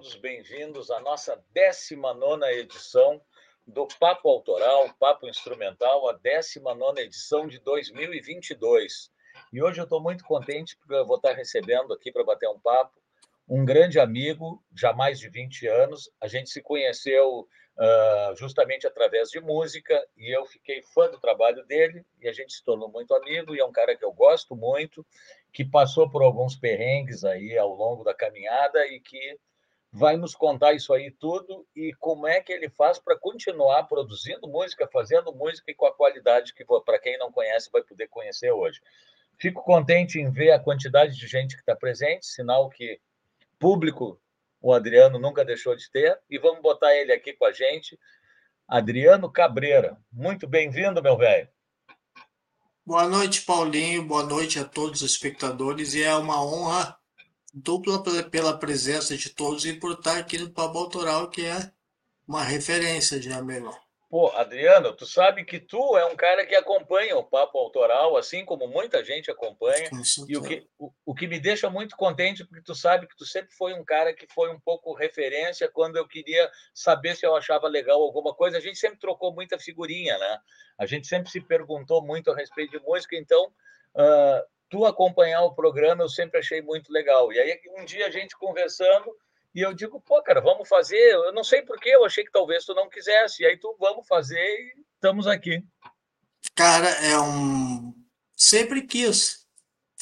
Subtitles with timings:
[0.00, 3.20] todos bem-vindos à nossa 19 edição
[3.66, 9.10] do Papo Autoral, Papo Instrumental, a 19 edição de 2022.
[9.52, 12.58] E hoje eu estou muito contente porque eu vou estar recebendo aqui para bater um
[12.58, 12.98] papo
[13.46, 16.10] um grande amigo, já mais de 20 anos.
[16.18, 21.66] A gente se conheceu uh, justamente através de música e eu fiquei fã do trabalho
[21.66, 23.54] dele e a gente se tornou muito amigo.
[23.54, 25.04] E é um cara que eu gosto muito,
[25.52, 29.36] que passou por alguns perrengues aí ao longo da caminhada e que
[29.92, 34.46] vai nos contar isso aí tudo e como é que ele faz para continuar produzindo
[34.46, 38.52] música, fazendo música e com a qualidade que, para quem não conhece, vai poder conhecer
[38.52, 38.80] hoje.
[39.36, 43.00] Fico contente em ver a quantidade de gente que está presente, sinal que
[43.58, 44.20] público
[44.60, 46.20] o Adriano nunca deixou de ter.
[46.28, 47.98] E vamos botar ele aqui com a gente.
[48.68, 49.96] Adriano Cabreira.
[50.12, 51.48] Muito bem-vindo, meu velho.
[52.84, 54.04] Boa noite, Paulinho.
[54.04, 55.94] Boa noite a todos os espectadores.
[55.94, 56.99] E é uma honra
[57.52, 61.70] dupla pela presença de todos e por estar aqui no Papo Autoral, que é
[62.26, 63.74] uma referência de irmão.
[64.10, 68.44] Pô, Adriano, tu sabe que tu é um cara que acompanha o Papo Autoral, assim
[68.44, 69.88] como muita gente acompanha.
[70.28, 73.24] E o que, o, o que me deixa muito contente, porque tu sabe que tu
[73.24, 77.36] sempre foi um cara que foi um pouco referência quando eu queria saber se eu
[77.36, 78.58] achava legal alguma coisa.
[78.58, 80.38] A gente sempre trocou muita figurinha, né?
[80.76, 83.52] A gente sempre se perguntou muito a respeito de música, então.
[83.94, 87.32] Uh, tu acompanhar o programa eu sempre achei muito legal.
[87.32, 89.14] E aí, um dia a gente conversando,
[89.54, 91.12] e eu digo, pô, cara, vamos fazer.
[91.12, 93.42] Eu não sei porquê, eu achei que talvez tu não quisesse.
[93.42, 95.62] E aí tu vamos fazer e estamos aqui.
[96.54, 97.92] Cara, é um.
[98.36, 99.46] Sempre quis.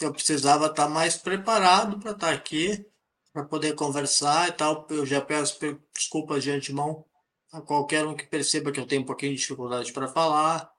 [0.01, 2.87] Eu precisava estar mais preparado para estar aqui,
[3.33, 4.87] para poder conversar e tal.
[4.91, 5.59] Eu já peço
[5.95, 7.05] desculpas de antemão
[7.51, 10.71] a qualquer um que perceba que eu tenho um pouquinho de dificuldade para falar.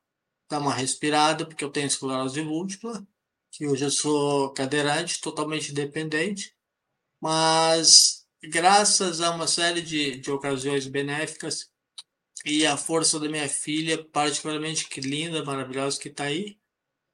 [0.47, 3.05] Dar uma respirada, porque eu tenho esclerose múltipla,
[3.51, 6.55] que hoje eu sou cadeirante, totalmente dependente.
[7.21, 11.69] Mas graças a uma série de, de ocasiões benéficas
[12.45, 16.57] e a força da minha filha, particularmente que linda, maravilhosa, que está aí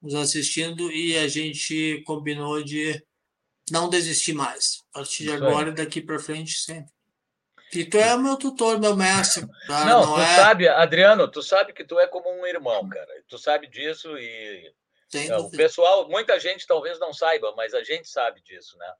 [0.01, 3.03] nos assistindo, e a gente combinou de
[3.71, 4.83] não desistir mais.
[4.93, 6.93] A partir de agora e daqui para frente sempre.
[7.73, 9.47] E tu é meu tutor, meu mestre.
[9.65, 10.35] Cara, não, não tu é...
[10.35, 13.07] sabe, Adriano, tu sabe que tu é como um irmão, cara.
[13.27, 14.71] Tu sabe disso e
[15.15, 18.93] é, o pessoal, muita gente talvez não saiba, mas a gente sabe disso, né?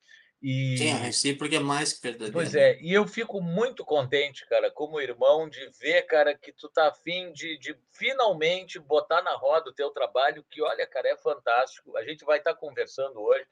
[0.48, 0.78] E...
[0.78, 2.32] Sim, a recíproca é mais que verdadeira.
[2.32, 6.70] Pois é, e eu fico muito contente, cara, como irmão, de ver, cara, que tu
[6.70, 11.18] tá afim de, de finalmente botar na roda o teu trabalho, que, olha, cara, é
[11.18, 11.98] fantástico.
[11.98, 13.44] A gente vai estar tá conversando hoje,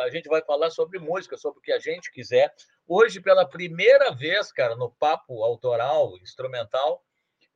[0.00, 2.52] a gente vai falar sobre música, sobre o que a gente quiser.
[2.84, 7.04] Hoje, pela primeira vez, cara, no papo autoral, instrumental,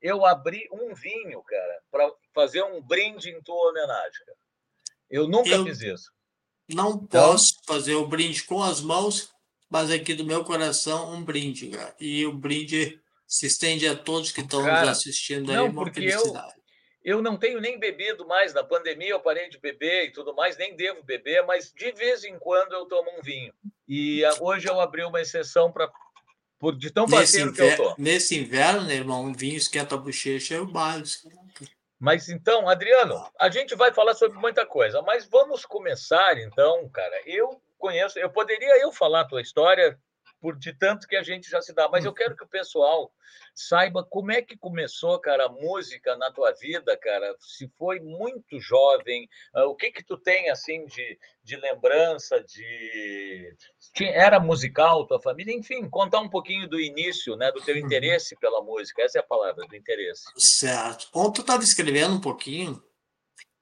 [0.01, 4.44] eu abri um vinho, cara, para fazer um brinde em tua homenagem, cara.
[5.15, 5.65] Eu nunca eu...
[5.65, 6.11] fiz isso.
[6.69, 9.31] Não então, posso fazer o brinde com as mãos,
[9.71, 11.95] mas aqui do meu coração um brinde, cara.
[12.01, 16.55] E o brinde se estende a todos que estão nos assistindo aí, não, uma felicidade.
[17.05, 20.35] Eu, eu não tenho nem bebido mais, na pandemia eu parei de beber e tudo
[20.35, 23.55] mais, nem devo beber, mas de vez em quando eu tomo um vinho.
[23.87, 25.89] E hoje eu abri uma exceção para
[26.77, 27.95] de tão parceiro que eu tô.
[27.99, 31.29] Nesse inverno, né, irmão, um vinho esquenta a bochecha é o básico.
[32.05, 37.19] Mas então, Adriano, a gente vai falar sobre muita coisa, mas vamos começar então, cara.
[37.25, 39.99] Eu conheço, eu poderia eu falar a tua história
[40.39, 43.11] por de tanto que a gente já se dá, mas eu quero que o pessoal
[43.55, 47.35] saiba como é que começou, cara, a música na tua vida, cara.
[47.39, 53.55] Se foi muito jovem, ah, o que que tu tem assim de, de lembrança de
[54.01, 57.83] era musical tua família, enfim, contar um pouquinho do início, né, do teu uhum.
[57.83, 59.03] interesse pela música.
[59.03, 60.25] Essa é a palavra, do interesse.
[60.37, 61.09] Certo.
[61.15, 62.83] Ontem eu estava escrevendo um pouquinho,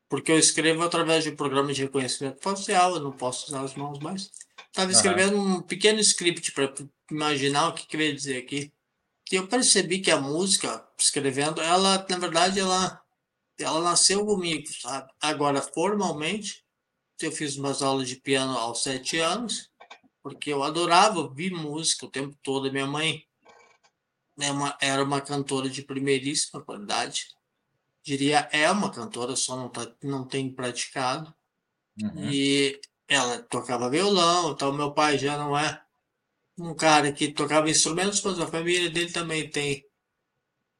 [0.09, 3.99] porque eu escrevo através de programas de reconhecimento facial, eu não posso usar as mãos
[3.99, 4.31] mais.
[4.69, 5.57] Estava escrevendo uhum.
[5.57, 6.73] um pequeno script para
[7.11, 8.73] imaginar o que queria dizer aqui.
[9.33, 13.03] E eu percebi que a música, escrevendo, ela, na verdade, ela,
[13.59, 15.11] ela nasceu comigo, sabe?
[15.19, 16.63] Agora, formalmente,
[17.19, 19.71] eu fiz umas aulas de piano aos sete anos,
[20.23, 22.71] porque eu adorava ouvir música o tempo todo.
[22.71, 23.25] Minha mãe
[24.39, 27.29] é uma, era uma cantora de primeiríssima qualidade.
[28.03, 31.35] Diria, é uma cantora, só não, tá, não tem praticado.
[32.03, 32.31] Uhum.
[32.31, 35.82] E ela tocava violão, então meu pai já não é
[36.63, 39.85] um cara que tocava instrumentos, mas a família dele também tem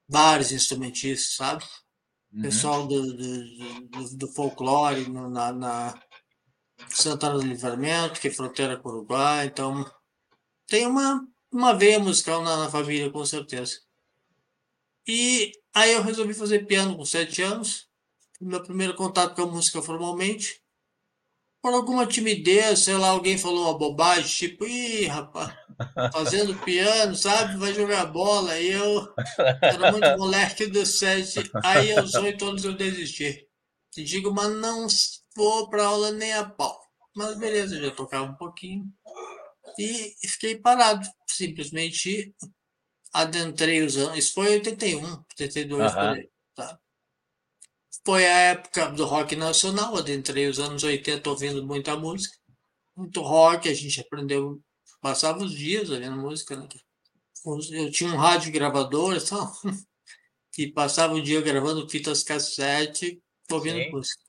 [0.09, 1.65] vários instrumentistas, sabe?
[2.33, 2.43] Uhum.
[2.43, 6.03] Pessoal do, do, do, do folclore no, na, na,
[6.89, 9.85] Santana do Livramento, que é fronteira com o Uruguai, então
[10.67, 13.81] tem uma, uma veia musical na, na família, com certeza.
[15.07, 17.89] E aí eu resolvi fazer piano com sete anos.
[18.41, 20.62] Meu primeiro contato com a música formalmente
[21.63, 25.55] por alguma timidez, sei lá, alguém falou uma bobagem, tipo, ih, rapaz,
[26.13, 27.57] fazendo piano, sabe?
[27.57, 28.59] Vai jogar bola.
[28.59, 29.15] E eu
[29.63, 31.49] era muito moleque do sete.
[31.65, 33.47] Aí aos oito anos eu desisti.
[33.93, 34.89] Te digo, mas não
[35.37, 36.81] vou para aula nem a pau.
[37.15, 38.85] Mas beleza, já tocava um pouquinho.
[39.79, 41.07] E fiquei parado.
[41.29, 42.35] Simplesmente
[43.13, 44.19] adentrei os anos.
[44.19, 45.05] Isso foi em 81,
[45.39, 45.93] 82 uhum.
[45.93, 46.31] por aí.
[46.57, 46.79] Tá?
[48.05, 52.37] Foi a época do rock nacional, adentrei os anos 80 ouvindo muita música.
[52.97, 54.61] Muito rock, a gente aprendeu,
[55.01, 56.57] passava os dias ouvindo música.
[56.57, 56.69] Né?
[57.71, 59.53] Eu tinha um rádio gravador tal,
[60.59, 63.91] e passava o dia gravando fitas cassete, ouvindo Sim.
[63.91, 64.23] música.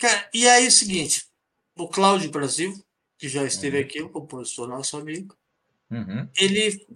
[0.00, 1.26] Cara, e aí é o seguinte,
[1.76, 2.72] o Cláudio Brasil,
[3.18, 3.84] que já esteve uhum.
[3.84, 5.36] aqui, o compositor nosso amigo,
[5.90, 6.26] uhum.
[6.38, 6.86] ele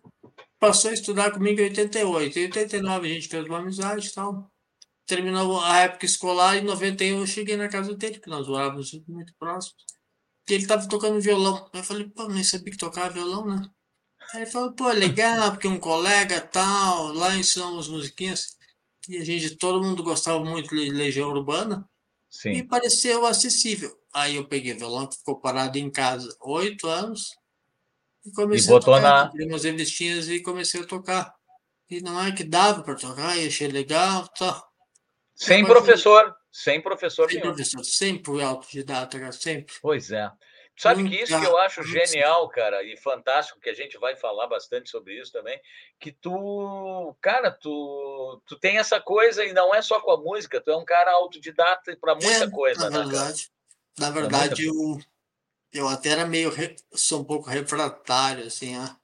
[0.59, 2.39] passou a estudar comigo em 88.
[2.39, 4.51] Em 89 a gente fez uma amizade e tal
[5.07, 9.35] terminou a época escolar, em 91 eu cheguei na casa dele, que nós morávamos muito
[9.39, 9.85] próximos.
[10.49, 11.69] E ele estava tocando violão.
[11.73, 13.69] Eu falei, pô, nem sabia que tocava violão, né?
[14.33, 18.57] Aí ele falou, pô, legal, porque um colega tal, lá ensinamos musiquinhas.
[19.09, 21.89] E a gente, todo mundo gostava muito de Legião Urbana.
[22.31, 22.51] Sim.
[22.51, 23.97] E pareceu acessível.
[24.13, 27.35] Aí eu peguei o violão, que ficou parado em casa oito anos.
[28.25, 29.47] E comecei e botou a tocar, na...
[29.47, 31.35] umas revistinhas e comecei a tocar.
[31.91, 34.74] E não é que dava para tocar, e achei legal, tal.
[35.35, 37.55] Sem professor, sem professor sem nenhum.
[37.55, 39.75] professor, sempre autodidata, sempre.
[39.83, 40.31] Pois é.
[40.77, 44.49] Sabe que isso que eu acho genial, cara, e fantástico, que a gente vai falar
[44.49, 45.59] bastante sobre isso também,
[46.01, 50.61] que tu, cara, tu, tu tem essa coisa e não é só com a música,
[50.61, 53.55] tu é um cara autodidata para muita é, coisa, na né, verdade, cara?
[53.97, 54.99] Na verdade, eu,
[55.73, 56.53] eu até era meio,
[56.93, 58.97] sou um pouco refratário, assim, a,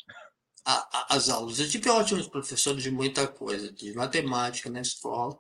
[0.65, 1.61] a, a, as aulas.
[1.61, 5.39] Eu tive ótimos professores de muita coisa, de matemática na escola,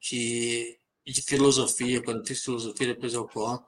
[0.00, 3.66] de, de filosofia, quando fiz filosofia, depois eu conto.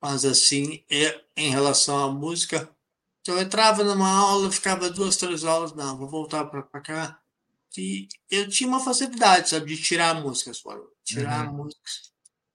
[0.00, 2.70] Mas, assim, é, em relação à música,
[3.26, 7.20] eu entrava numa aula, ficava duas, três aulas, não, vou voltar para cá.
[7.76, 11.64] E eu tinha uma facilidade, sabe, de tirar músicas fora, tirar uhum.
[11.64, 12.12] músicas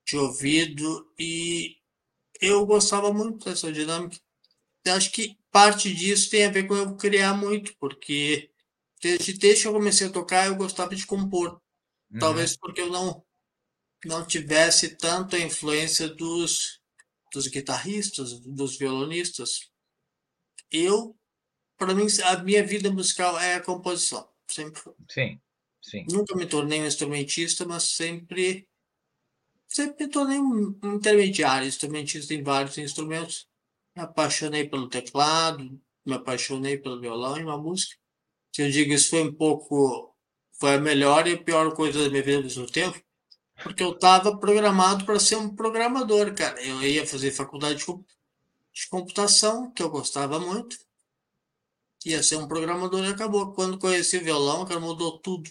[0.08, 1.78] de ouvido, e
[2.40, 4.18] eu gostava muito dessa dinâmica.
[4.86, 8.50] Eu acho que parte disso tem a ver com eu criar muito, porque
[9.02, 11.62] desde, desde que eu comecei a tocar, eu gostava de compor.
[12.11, 12.19] Uhum.
[12.19, 13.23] Talvez porque eu não
[14.06, 16.80] não tivesse tanto a influência dos,
[17.33, 19.69] dos guitarristas, dos violonistas.
[20.71, 21.18] Eu,
[21.78, 24.30] para mim, a minha vida musical é a composição.
[24.49, 24.81] Sempre.
[25.09, 25.39] Sim,
[25.81, 26.06] sim.
[26.09, 28.68] Nunca me tornei um instrumentista, mas sempre
[29.68, 33.47] sempre me tornei um intermediário, instrumentista em vários instrumentos.
[33.95, 37.95] Me apaixonei pelo teclado, me apaixonei pelo violão e uma música.
[38.56, 40.08] Se eu digo isso foi um pouco
[40.59, 43.01] foi a melhor e a pior coisa da minha vida ao mesmo tempo,
[43.63, 46.61] porque eu estava programado para ser um programador, cara.
[46.61, 50.78] Eu ia fazer faculdade de computação, que eu gostava muito,
[52.06, 53.54] ia ser um programador e acabou.
[53.54, 55.49] Quando conheci o violão, cara, mudou tudo.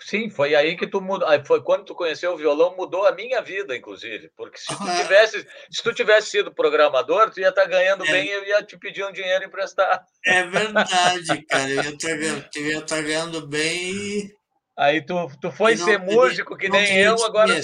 [0.00, 1.28] Sim, foi aí que tu mudou.
[1.44, 4.30] Foi quando tu conheceu o violão, mudou a minha vida, inclusive.
[4.36, 8.10] Porque se tu tivesse, se tu tivesse sido programador, tu ia estar tá ganhando é.
[8.10, 10.04] bem e eu ia te pedir um dinheiro emprestado.
[10.24, 11.68] É verdade, cara.
[11.68, 14.32] Eu ia estar tá, tá ganhando bem.
[14.78, 17.60] Aí tu, tu foi ser músico, que nem eu, agora.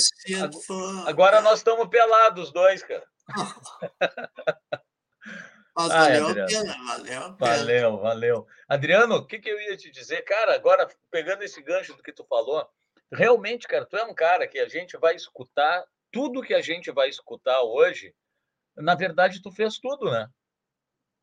[1.06, 3.04] Agora nós estamos pelados, dois, cara.
[5.76, 6.70] Mas Ai, valeu Adriano.
[6.70, 7.56] a pena, valeu a pena.
[7.56, 8.46] Valeu, valeu.
[8.68, 10.22] Adriano, o que, que eu ia te dizer?
[10.22, 12.68] Cara, agora, pegando esse gancho do que tu falou,
[13.12, 16.92] realmente, cara, tu é um cara que a gente vai escutar, tudo que a gente
[16.92, 18.14] vai escutar hoje,
[18.76, 20.28] na verdade, tu fez tudo, né?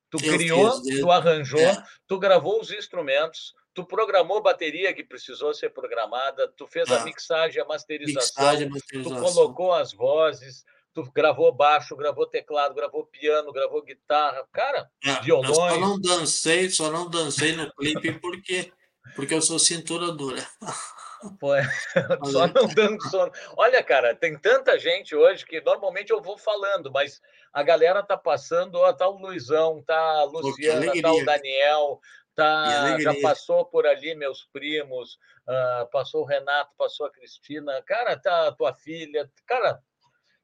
[0.10, 1.84] Tu eu criou, fiz, tu arranjou, é.
[2.06, 7.02] tu gravou os instrumentos, tu programou bateria que precisou ser programada, tu fez ah.
[7.02, 12.76] a mixagem, a masterização, mixagem, masterização, tu colocou as vozes, tu gravou baixo, gravou teclado,
[12.76, 15.56] gravou piano, gravou guitarra, cara, é, violões.
[15.56, 18.72] Só não dancei, só não dancei no clipe porque
[19.16, 20.46] porque eu sou cintura dura.
[21.40, 21.64] Pô, é,
[22.32, 23.32] só não dançou.
[23.56, 27.22] Olha, cara, tem tanta gente hoje que normalmente eu vou falando, mas
[27.54, 32.00] a galera tá passando, ó, tá o Luizão, tá a Luciana, tá o Daniel,
[32.34, 38.18] tá, já passou por ali meus primos, uh, passou o Renato, passou a Cristina, cara,
[38.18, 39.80] tá a tua filha, cara,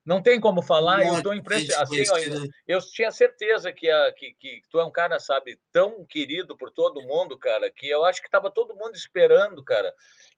[0.08, 1.94] não tem como falar, eu estou impressionado.
[1.94, 6.06] Assim, eu, eu, tinha certeza que, a, que, que tu é um cara, sabe, tão
[6.06, 9.94] querido por todo mundo, cara, que eu acho que estava todo mundo esperando, cara,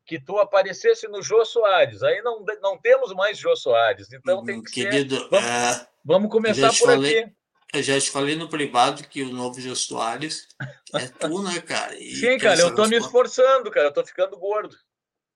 [0.07, 2.01] que tu aparecesse no Jô Soares.
[2.01, 5.29] Aí não, não temos mais Jô Soares, então tem que Querido, ser...
[5.29, 5.87] Vamos, é...
[6.03, 7.31] vamos começar por falei, aqui.
[7.71, 10.47] Eu já te falei no privado que o novo Jô Soares
[10.95, 11.95] é tu, né, cara?
[11.95, 14.75] E Sim, cara, eu estou me esforçando, cara, eu estou ficando gordo.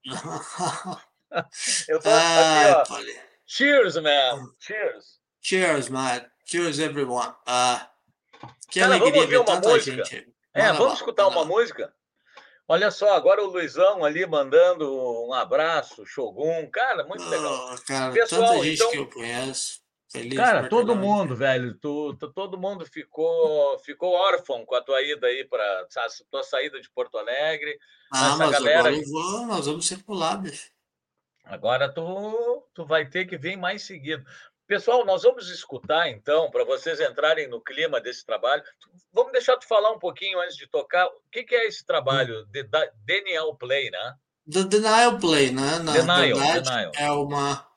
[1.88, 3.33] eu tô ah, aqui, ó.
[3.58, 4.48] Cheers, man.
[4.60, 5.20] Cheers.
[5.40, 6.26] Cheers, man.
[6.44, 7.36] Cheers, everyone.
[7.48, 7.80] Uh,
[8.68, 10.04] que Cara, vamos alegria ouvir ver uma tanta música?
[10.06, 10.34] gente.
[10.56, 11.46] É, vamos lá, escutar uma lá.
[11.46, 11.94] música?
[12.68, 14.92] Olha só, agora o Luizão ali mandando
[15.28, 16.68] um abraço, Shogun.
[16.72, 17.54] Cara, muito legal.
[17.70, 19.84] Ah, cara, Pessoal, tanta gente então- que eu conheço.
[20.12, 25.00] Feliz Cara, todo mundo, velho, tu, tu- todo mundo ficou, ficou órfão com a tua
[25.04, 25.88] ida aí para
[26.32, 27.78] tua saída de Porto Alegre.
[28.12, 30.73] Ah, mas galera agora vou, nós vamos circular, bicho.
[31.44, 34.24] Agora tu, tu vai ter que vir mais seguido.
[34.66, 38.64] Pessoal, nós vamos escutar então, para vocês entrarem no clima desse trabalho.
[39.12, 41.06] Vamos deixar tu falar um pouquinho antes de tocar.
[41.08, 44.16] O que, que é esse trabalho de da- Daniel Play, né?
[44.50, 45.80] The Denial Play, né?
[45.80, 46.92] Na Denial, verdade, Denial.
[46.96, 47.74] é uma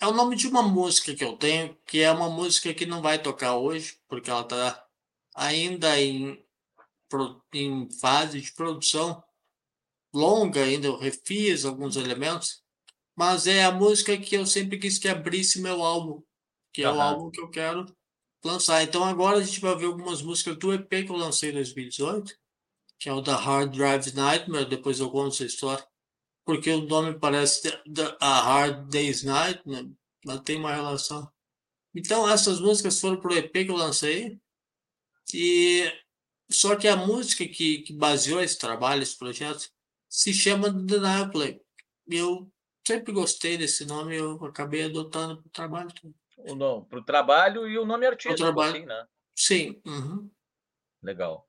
[0.00, 3.00] é o nome de uma música que eu tenho, que é uma música que não
[3.00, 4.84] vai tocar hoje, porque ela está
[5.34, 6.44] ainda em,
[7.52, 9.22] em fase de produção
[10.12, 12.63] longa ainda, eu refiz alguns elementos,
[13.16, 16.22] mas é a música que eu sempre quis que abrisse meu álbum,
[16.72, 17.86] que é o álbum que eu quero
[18.44, 18.82] lançar.
[18.82, 22.34] Então agora a gente vai ver algumas músicas do EP que eu lancei em 2018,
[22.98, 25.86] que é o da Hard Drive Nightmare, depois eu conto essa história
[26.44, 27.72] porque o nome parece
[28.20, 29.90] a Hard Day's Night, né?
[30.24, 31.30] mas tem uma relação.
[31.94, 34.38] Então essas músicas foram pro EP que eu lancei
[35.32, 35.90] e
[36.50, 39.70] só que a música que, que baseou esse trabalho, esse projeto,
[40.08, 41.60] se chama The Denial Play.
[42.06, 42.52] Eu
[42.86, 45.88] sempre gostei desse nome, eu acabei adotando para o trabalho.
[46.36, 46.84] todo.
[46.86, 48.76] Para o trabalho e o nome artístico, trabalho.
[48.76, 49.06] assim, né?
[49.36, 50.30] Sim, uhum.
[51.02, 51.48] Legal.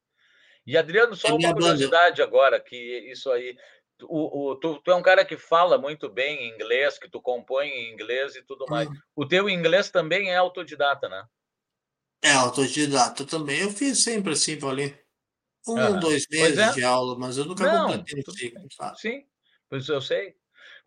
[0.65, 1.65] E Adriano, só É uma minha banda.
[1.65, 2.75] curiosidade agora, que
[3.11, 3.55] isso aí.
[4.03, 7.67] O, o- tu, tu é um cara que fala muito bem inglês, que tu compõe
[7.69, 8.89] em inglês e tudo mais.
[8.89, 8.93] Hum.
[9.15, 11.25] O teu inglês também é autodidata, né?
[12.21, 13.61] É autodidata também.
[13.61, 14.97] Eu fiz sempre assim, Paulinho.
[15.67, 15.99] Um, Aham.
[15.99, 16.73] dois Pois meses é.
[16.73, 18.99] de aula, mas eu nunca Não, completei sabe?
[18.99, 19.25] Sim,
[19.69, 20.35] pois eu sei.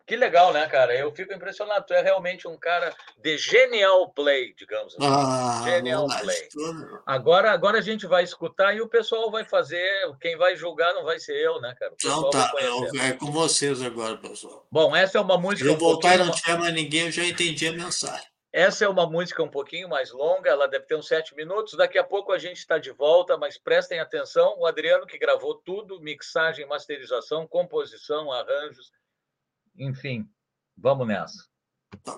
[0.09, 0.95] Que legal, né, cara?
[0.95, 1.85] Eu fico impressionado.
[1.85, 5.05] Tu é realmente um cara de genial play, digamos assim.
[5.07, 6.49] Ah, Genial play.
[7.05, 9.87] Agora, agora a gente vai escutar e o pessoal vai fazer.
[10.19, 11.93] Quem vai julgar não vai ser eu, né, cara?
[11.93, 13.05] Então tá, conhecer.
[13.05, 14.65] é com vocês agora, pessoal.
[14.71, 15.69] Bom, essa é uma música.
[15.69, 18.27] Eu um voltar e pouquinho não tiver mais ninguém, eu já entendi a mensagem.
[18.51, 21.77] Essa é uma música um pouquinho mais longa, ela deve ter uns sete minutos.
[21.77, 25.53] Daqui a pouco a gente está de volta, mas prestem atenção: o Adriano, que gravou
[25.53, 28.91] tudo, mixagem, masterização, composição, arranjos,
[29.79, 30.29] enfim,
[30.77, 31.47] vamos nessa.
[32.03, 32.13] Tá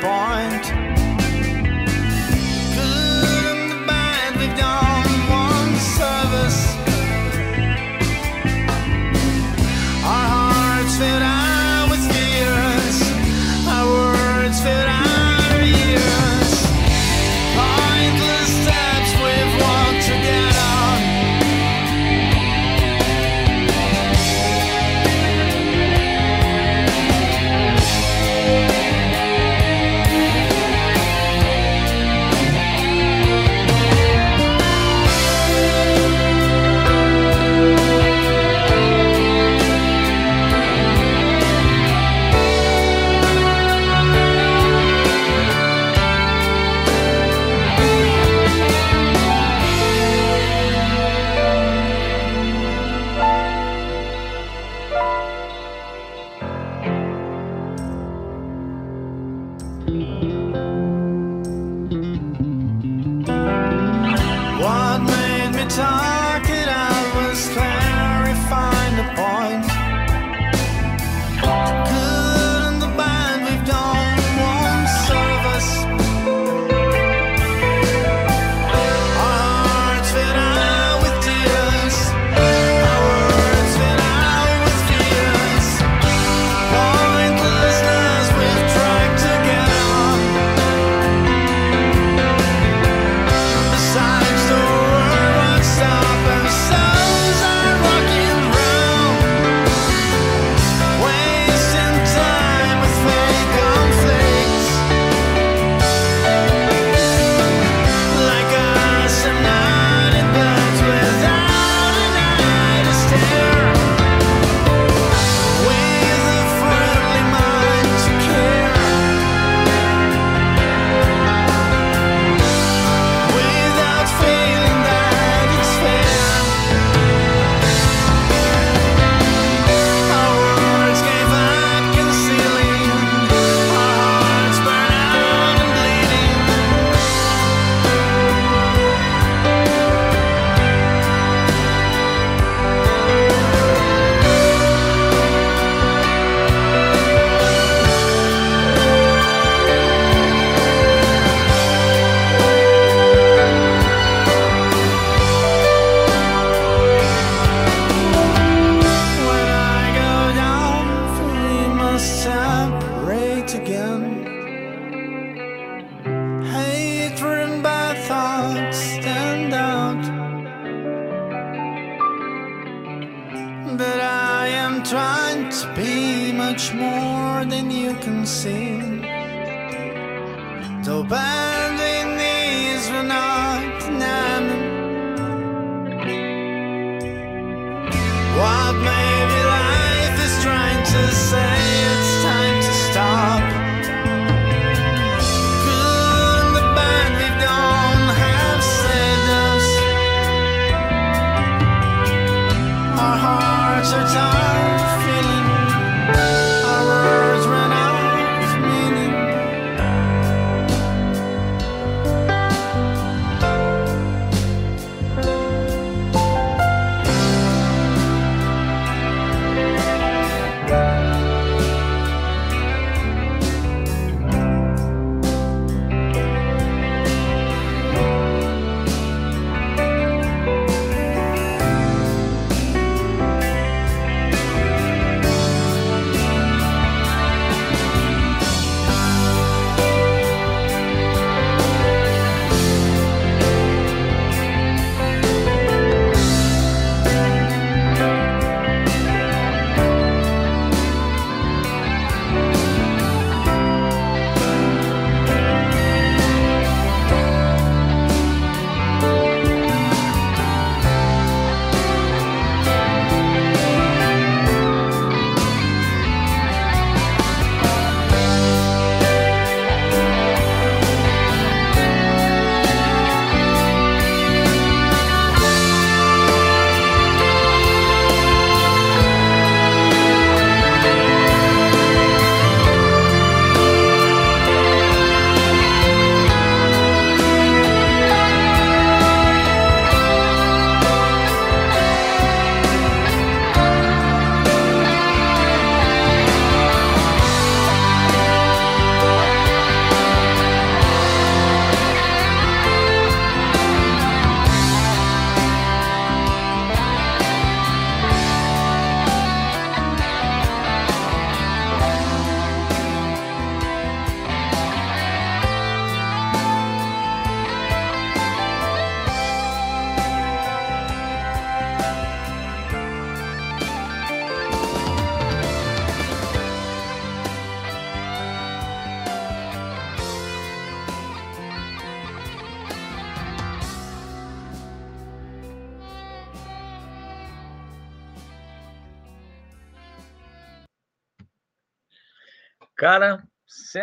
[0.00, 0.49] born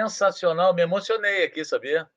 [0.10, 0.74] sensacional.
[0.74, 2.10] Me emocionei aqui, sabia?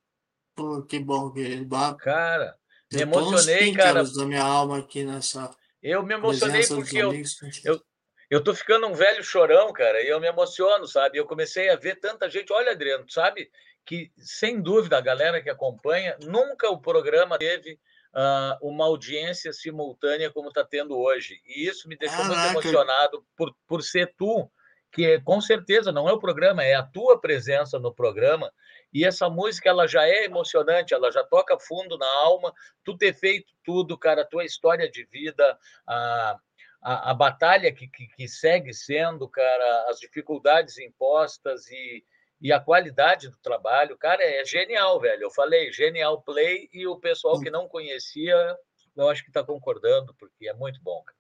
[0.55, 1.33] Pô, que bom
[1.67, 2.57] bah, Cara,
[2.93, 4.03] me emocionei, cara.
[4.05, 5.51] da minha alma aqui nessa
[5.83, 7.39] Eu me emocionei porque eu, amigos.
[7.65, 7.81] eu,
[8.29, 11.19] eu tô ficando um velho chorão, cara, e eu me emociono, sabe?
[11.19, 12.53] Eu comecei a ver tanta gente.
[12.53, 13.51] Olha, Adriano, sabe
[13.87, 17.79] que, sem dúvida, a galera que acompanha, nunca o programa teve
[18.13, 21.41] ah, uma audiência simultânea como está tendo hoje.
[21.47, 22.53] E isso me deixou muito Caraca.
[22.53, 24.51] emocionado por, por ser tu,
[24.93, 28.53] que é, com certeza não é o programa, é a tua presença no programa.
[28.93, 32.53] E essa música ela já é emocionante, ela já toca fundo na alma.
[32.85, 36.39] Tu ter feito tudo, cara, a tua história de vida, a,
[36.83, 42.05] a, a batalha que, que, que segue sendo, cara, as dificuldades impostas e,
[42.41, 45.23] e a qualidade do trabalho, cara, é genial, velho.
[45.23, 48.57] Eu falei, genial play, e o pessoal que não conhecia,
[48.97, 51.01] eu acho que está concordando, porque é muito bom.
[51.05, 51.20] Cara.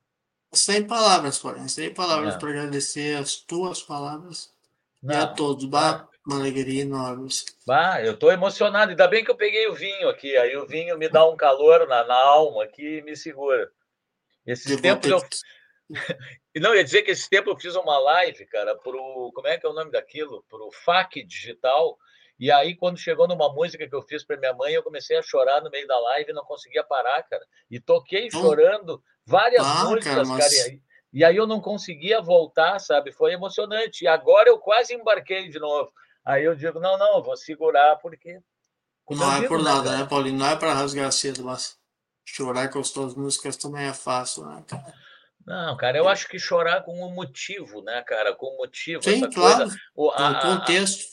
[0.52, 2.38] Sem palavras, porém, sem palavras É.
[2.38, 4.52] para agradecer as tuas palavras
[5.02, 5.64] e Não, a todos.
[5.66, 7.28] Bah, uma alegria enorme.
[7.66, 10.98] bah, eu estou emocionado, ainda bem que eu peguei o vinho aqui, aí o vinho
[10.98, 13.70] me dá um calor na, na alma aqui e me segura.
[14.46, 15.36] Esses Eu tempos eu que-
[16.54, 19.30] E não, ia dizer que esse tempo eu fiz uma live, cara, pro.
[19.32, 20.44] Como é que é o nome daquilo?
[20.48, 21.96] Pro FAC Digital.
[22.40, 25.22] E aí, quando chegou numa música que eu fiz para minha mãe, eu comecei a
[25.22, 27.44] chorar no meio da live e não conseguia parar, cara.
[27.70, 30.28] E toquei Então- chorando várias Ah, músicas, cara, cara.
[30.28, 33.12] mas- E, aí, e aí eu não conseguia voltar, sabe?
[33.12, 34.04] Foi emocionante.
[34.04, 35.92] E agora eu quase embarquei de novo.
[36.24, 38.40] Aí eu digo, não, não, eu vou segurar, porque.
[39.04, 39.98] como Não é digo, por né, nada, cara?
[39.98, 40.38] né, Paulinho?
[40.38, 41.76] Não é para rasgar cedo, mas
[42.24, 44.94] chorar com as tuas músicas também é fácil, né, cara?
[45.46, 48.34] Não, cara, eu acho que chorar com um motivo, né, cara?
[48.34, 49.76] Com um motivo, Sim, essa claro, coisa.
[49.96, 51.04] o- com a- o a- contexto.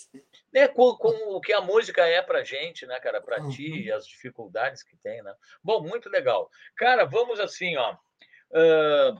[0.53, 3.49] Né, com, com o que a música é pra gente, né, cara, para Uhum.
[3.49, 5.33] ti e as dificuldades que tem, né?
[5.63, 6.49] Bom, muito legal.
[6.75, 7.95] Cara, vamos assim, ó.
[8.53, 9.15] ah,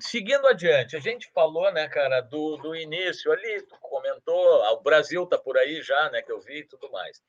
[0.00, 4.82] seguindo adiante, a gente falou, né, cara, do, do início ali, tu comentou, ah, o
[4.82, 7.22] Brasil tá por aí já, né, que eu vi e tudo mais.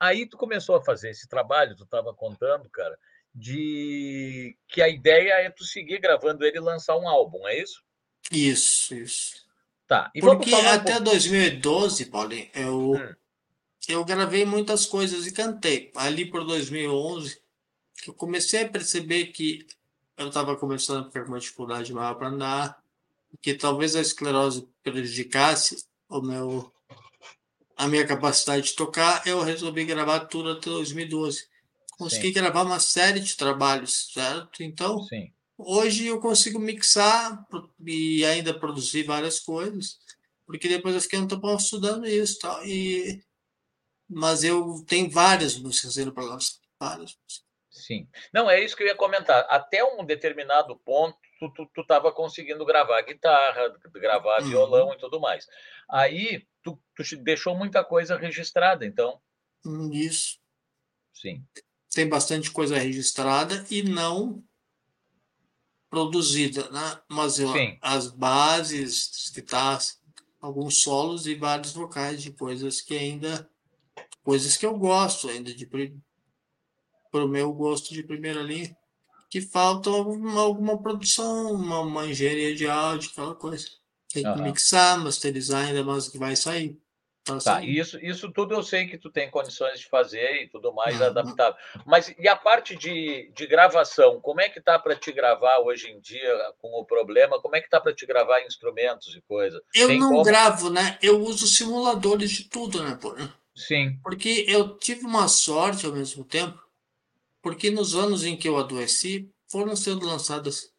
[0.00, 2.98] Aí tu começou a fazer esse trabalho, tu estava contando, cara,
[3.34, 7.84] de que a ideia é tu seguir gravando ele e lançar um álbum, é isso?
[8.32, 9.45] Isso, isso.
[9.86, 10.10] Tá.
[10.14, 13.14] E vamos Porque falar um até pouco- 2012, Paulinho, eu, Hum.
[13.88, 15.92] eu gravei muitas coisas e cantei.
[15.94, 17.40] Ali por 2011,
[18.02, 19.66] que eu comecei a perceber que
[20.16, 22.82] eu estava começando a ficar com uma dificuldade maior para andar,
[23.40, 26.72] que talvez a esclerose prejudicasse o meu,
[27.76, 31.46] a minha capacidade de tocar, eu resolvi gravar tudo até 2012.
[31.98, 32.32] Consegui Sim.
[32.34, 34.62] gravar uma série de trabalhos, certo?
[34.62, 35.30] Então, Sim.
[35.58, 37.46] Hoje eu consigo mixar
[37.84, 39.98] e ainda produzir várias coisas,
[40.46, 42.64] porque depois eu fiquei um tempão estudando isso tal.
[42.66, 43.22] E...
[44.08, 46.60] Mas eu tenho várias músicas para lançar.
[46.78, 47.46] Várias músicas.
[47.70, 48.08] Sim.
[48.32, 49.46] Não, é isso que eu ia comentar.
[49.50, 54.48] Até um determinado ponto, tu, tu, tu tava conseguindo gravar guitarra, gravar Uhum.
[54.48, 55.46] violão e tudo mais.
[55.90, 59.20] Aí, tu, tu deixou muita coisa registrada, então,
[59.92, 60.38] Isso.
[61.12, 61.44] sim.
[61.92, 64.42] Tem bastante coisa registrada e não
[65.90, 67.00] produzida, né?
[67.08, 70.00] Mas eu, as bases, as guitarras,
[70.40, 73.48] alguns solos e vários vocais de coisas que ainda.
[74.22, 75.66] coisas que eu gosto ainda de.
[77.10, 78.76] Para o meu gosto de primeira linha,
[79.30, 83.66] que falta alguma, alguma produção, uma, uma engenharia de áudio, aquela coisa.
[84.12, 84.42] Tem que Aham.
[84.42, 86.78] mixar, masterizar ainda mais que vai sair.
[87.26, 87.70] Tá Tá, saindo.
[87.70, 91.06] isso, isso tudo eu sei que tu tem condições de fazer e tudo mais Uhum.
[91.06, 91.54] adaptável.
[91.84, 95.90] Mas e a parte de, de gravação, como é que tá para te gravar hoje
[95.90, 97.40] em dia com o problema?
[97.40, 99.62] Como é que tá para te gravar instrumentos e coisa?
[99.74, 100.24] Eu tem não como?
[100.24, 100.98] gravo, né?
[101.02, 102.98] Eu uso simuladores de tudo, né?
[103.54, 106.58] Sim, Porque eu tive uma sorte ao mesmo tempo,
[107.42, 110.72] porque nos anos em que eu adoeci, foram sendo lançadas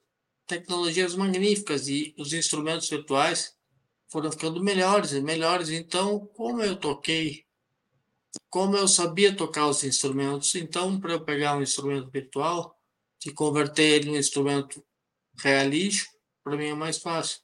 [0.48, 3.57] tecnologias magníficas e os instrumentos virtuais
[4.10, 5.70] foram ficando melhores e melhores.
[5.70, 7.46] Então, como eu toquei,
[8.50, 12.78] como eu sabia tocar os instrumentos, então, para eu pegar um instrumento virtual
[13.26, 14.84] e converter ele em um instrumento
[15.38, 17.40] realístico, para mim é mais fácil.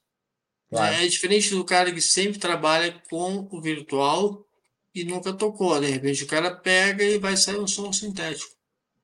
[0.70, 0.94] claro.
[0.94, 4.46] É diferente do cara que sempre trabalha com o virtual
[4.94, 5.78] e nunca tocou.
[5.80, 8.54] De repente o cara pega e vai sair um som sintético.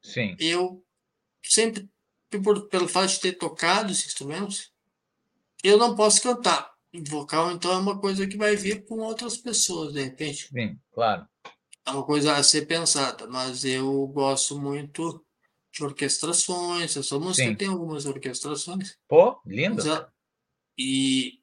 [0.03, 0.83] Sim, Eu
[1.43, 1.89] sempre,
[2.43, 4.73] por, pelo fato de ter tocado esses instrumentos,
[5.63, 6.70] eu não posso cantar.
[7.07, 10.49] Vocal, então, é uma coisa que vai vir com outras pessoas, de repente.
[10.53, 11.27] sim, claro.
[11.87, 15.25] É uma coisa a ser pensada, mas eu gosto muito
[15.73, 16.97] de orquestrações.
[16.97, 17.55] Essa música Sim.
[17.55, 18.97] tem algumas orquestrações.
[19.09, 19.81] Pô, lindo.
[19.81, 20.13] Ela-
[20.79, 21.41] E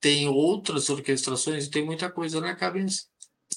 [0.00, 3.04] tem outras orquestrações e tem muita coisa na cabeça.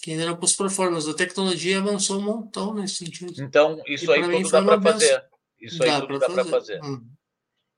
[0.01, 3.41] Que ainda não pus para fora, mas a tecnologia avançou um montão nesse sentido.
[3.41, 5.25] Então, isso E aí mim tudo dá para fazer.
[5.59, 6.83] Isso aí Dá tudo dá para fazer.
[6.83, 7.07] Hum.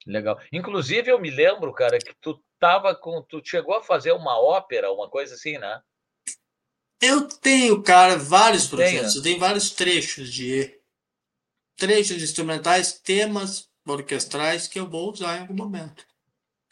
[0.06, 0.40] Legal.
[0.52, 3.22] Inclusive, eu me lembro, cara, que tu tava com.
[3.24, 5.82] Tu chegou a fazer uma ópera, uma coisa assim, né?
[7.02, 9.16] Eu tenho, cara, vários projetos.
[9.16, 9.20] né?
[9.20, 10.80] Eu tenho vários trechos de
[11.76, 16.06] trechos instrumentais, temas orquestrais que eu vou usar em algum momento.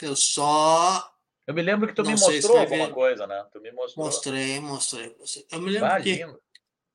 [0.01, 1.13] Eu só
[1.45, 3.45] Eu me lembro que tu me Não sei mostrou alguma coisa, né?
[3.51, 4.05] Tu me mostrou.
[4.05, 5.15] mostrei, mostrei.
[5.51, 6.41] Eu me lembro que lindo.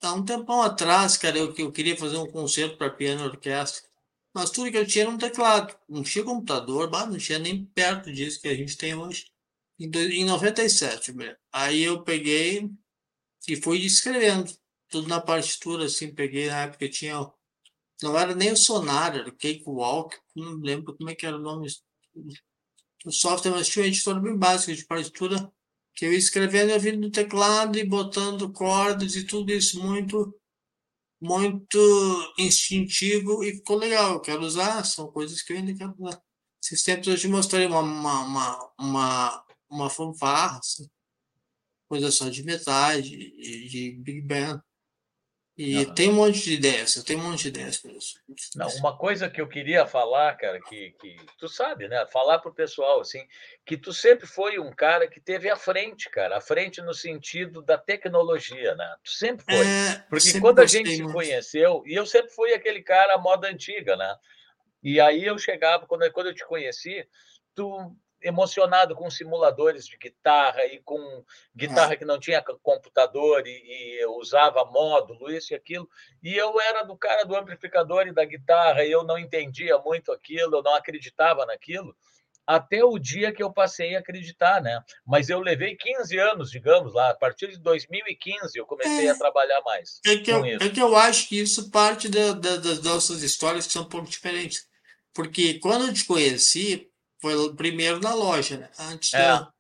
[0.03, 3.88] há um tempão atrás, cara, eu, eu queria fazer um concerto para piano e orquestra.
[4.35, 5.77] Mas tudo que eu tinha era um teclado.
[5.89, 9.27] Não tinha computador, não tinha nem perto disso que a gente tem hoje.
[9.79, 11.37] Em, em 97, mesmo.
[11.53, 12.71] Aí eu peguei
[13.49, 14.53] e fui escrevendo.
[14.89, 17.31] Tudo na partitura, assim, peguei na época tinha.
[18.03, 21.41] Não era nem o Sonar, era o Cakewalk, não lembro como é que era o
[21.41, 21.69] nome
[23.05, 25.53] do software, mas tinha um editor bem básico de partitura
[25.95, 30.38] que eu ia escrevendo, eu vindo no teclado e botando cordas e tudo isso muito
[31.21, 34.15] muito instintivo e ficou legal.
[34.15, 36.21] Eu quero usar, são coisas que eu ainda quero usar.
[36.63, 40.89] Esses tempos eu te mostrei uma, uma, uma, uma, uma fanfarra, assim,
[41.89, 44.63] coisa só de metais, de, de, de Big Band.
[45.59, 45.95] E Aham.
[45.95, 48.15] tem um monte de ideias, eu tenho um monte de ideias para isso.
[48.55, 52.07] Não, uma coisa que eu queria falar, cara, que, que tu sabe, né?
[52.07, 53.27] Falar pro pessoal, assim,
[53.67, 57.61] que tu sempre foi um cara que teve à frente, cara, à frente no sentido
[57.61, 58.95] da tecnologia, né?
[59.03, 59.67] Tu sempre foi.
[59.67, 61.13] É, Porque sempre quando a gente se muito.
[61.13, 64.17] conheceu, e eu sempre fui aquele cara à moda antiga, né?
[64.81, 67.05] E aí eu chegava, quando, quando eu te conheci,
[67.53, 74.07] tu emocionado com simuladores de guitarra e com guitarra que não tinha computador e, e
[74.07, 75.89] usava módulo, isso e aquilo.
[76.23, 80.11] E eu era do cara do amplificador e da guitarra, e eu não entendia muito
[80.13, 81.95] aquilo, eu não acreditava naquilo,
[82.47, 84.81] até o dia que eu passei a acreditar, né?
[85.07, 89.11] Mas eu levei 15 anos, digamos lá, a partir de 2015 eu comecei É.
[89.11, 90.01] a trabalhar mais.
[90.07, 93.67] É que, eu, é que eu acho que isso parte da- da- das nossas histórias
[93.67, 94.67] que são um pouco diferentes.
[95.13, 96.88] Porque quando eu te conheci,
[97.21, 98.71] foi primeiro na loja, né?
[98.79, 99.53] Antes É, do,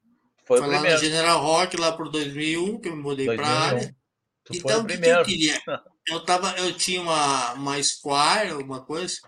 [0.46, 1.00] Foi foi lá no primeiro.
[1.00, 3.78] General Rock, lá por 2001, que eu me mudei para a 2001.
[3.78, 3.96] área.
[4.44, 5.62] Tu Então, o que, eu queria?
[6.10, 9.18] Eu, tava, eu tinha uma, uma Squire, alguma coisa,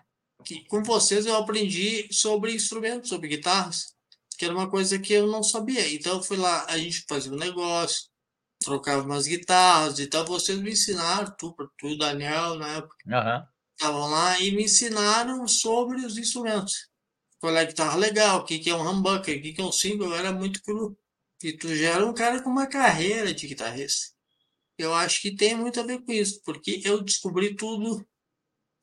[0.42, 3.94] que com vocês eu aprendi sobre instrumentos, sobre guitarras,
[4.38, 5.92] que era uma coisa que eu não sabia.
[5.92, 8.08] Então, eu fui lá, a gente fazia um negócio,
[8.64, 12.96] trocava umas guitarras, então vocês me ensinaram, tu, tu e o Daniel, na época,
[13.78, 16.89] estavam lá e me ensinaram sobre os instrumentos.
[17.40, 19.64] Qual é a guitarra legal, o que, que é um humbucker, o que, que é
[19.64, 20.96] um single, era muito cru.
[21.42, 24.14] E tu já era um cara com uma carreira de guitarrista.
[24.78, 28.06] Eu acho que tem muito a ver com isso, porque eu descobri tudo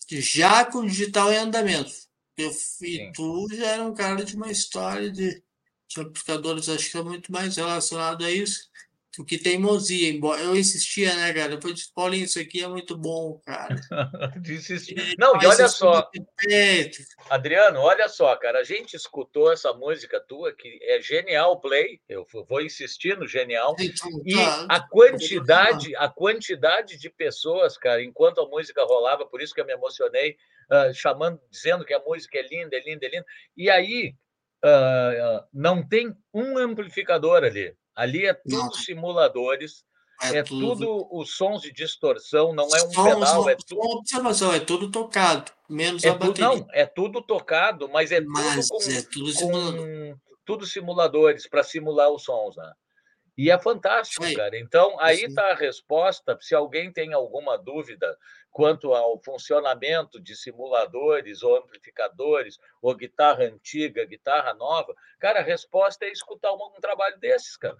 [0.10, 1.91] já com o digital em andamento.
[2.38, 5.43] Eu, e tu já era um cara de uma história de,
[5.88, 8.70] de amplificadores, acho que é muito mais relacionado a isso
[9.17, 10.10] do que teimosia.
[10.10, 11.49] Embora eu insistia, né, cara?
[11.49, 13.75] Depois disse, Paulinho, isso aqui é muito bom, cara.
[14.45, 14.93] Isso.
[15.17, 16.08] Não, e olha só.
[17.30, 22.25] Adriano, olha só, cara, a gente escutou essa música tua, que é genial play, eu
[22.47, 28.47] vou insistir no genial, e tá, a quantidade, a quantidade de pessoas, cara, enquanto a
[28.47, 30.38] música rolava, por isso que eu me emocionei,
[30.69, 33.25] ah, chamando, dizendo que a música é linda, é linda, é linda.
[33.56, 34.15] E aí
[34.63, 37.75] ah, não tem um amplificador ali.
[37.97, 38.71] Ali é tudo Não.
[38.73, 39.83] simuladores,
[40.21, 43.81] é, tudo os sons de distorção, não é um Só- pedal, só- é tudo.
[43.81, 46.47] uma observação, é tudo tocado, menos É a tudo, bateria.
[46.47, 51.63] não, é tudo tocado, mas é mas tudo com, é tudo com tudo simuladores para
[51.63, 52.71] simular os sons, né?
[53.38, 54.36] E é fantástico, Aí.
[54.36, 54.58] cara.
[54.58, 55.26] Então, aí Sim.
[55.28, 56.38] está a resposta.
[56.41, 58.17] Se alguém tem alguma dúvida
[58.50, 66.06] quanto ao funcionamento de simuladores ou amplificadores, ou guitarra antiga, guitarra nova, cara, a resposta
[66.06, 67.78] é escutar um, um trabalho desses, cara.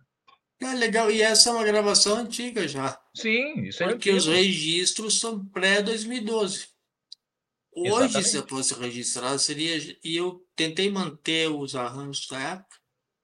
[0.60, 4.36] É legal, e essa é uma gravação antiga já, Sim, isso é porque os antigo.
[4.36, 6.68] registros são pré-2012.
[7.76, 8.30] Hoje, Exatamente.
[8.30, 9.78] se eu fosse registrar, seria.
[10.04, 12.76] E eu tentei manter os arranjos da época.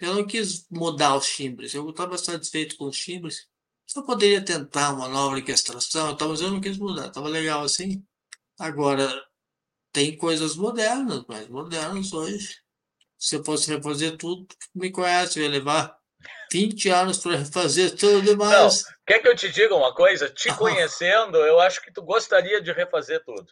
[0.03, 1.73] Eu não quis mudar os timbres.
[1.73, 3.47] Eu estava satisfeito com os timbres.
[3.87, 7.07] Só poderia tentar uma nova orquestração, mas eu não quis mudar.
[7.07, 8.03] Estava legal assim.
[8.59, 9.09] Agora,
[9.93, 12.57] tem coisas modernas, mais modernas hoje.
[13.17, 15.97] Se eu fosse refazer tudo, tu me conhece, eu ia levar
[16.51, 18.83] 20 anos para refazer tudo, mas.
[19.07, 20.29] Quer que eu te diga uma coisa?
[20.29, 23.47] Te conhecendo, eu acho que tu gostaria de refazer tudo.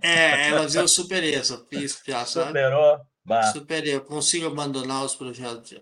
[0.00, 1.58] É, mas eu superei essa
[2.24, 2.48] sabe?
[2.48, 3.00] Superou?
[3.26, 3.52] Bah.
[3.52, 5.74] Superei, eu consigo abandonar os projetos.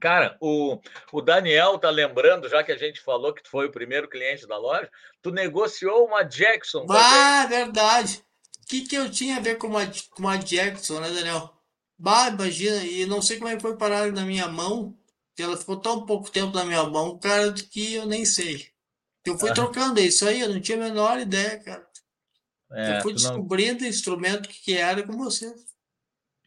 [0.00, 0.80] Cara, o,
[1.12, 4.46] o Daniel tá lembrando, já que a gente falou que tu foi o primeiro cliente
[4.46, 4.90] da loja,
[5.22, 6.84] tu negociou uma Jackson.
[6.90, 8.22] Ah, verdade.
[8.62, 11.54] O que, que eu tinha a ver com uma, com uma Jackson, né, Daniel?
[11.96, 14.98] Bah, imagina, e não sei como é que foi parar na minha mão,
[15.36, 18.68] que ela ficou tão pouco tempo na minha mão, cara, que eu nem sei.
[19.24, 19.54] Eu fui Ah.
[19.54, 21.86] trocando, é isso aí, eu não tinha a menor ideia, cara.
[22.72, 25.54] É, eu fui tu não- descobrindo instrumento que, que era com você.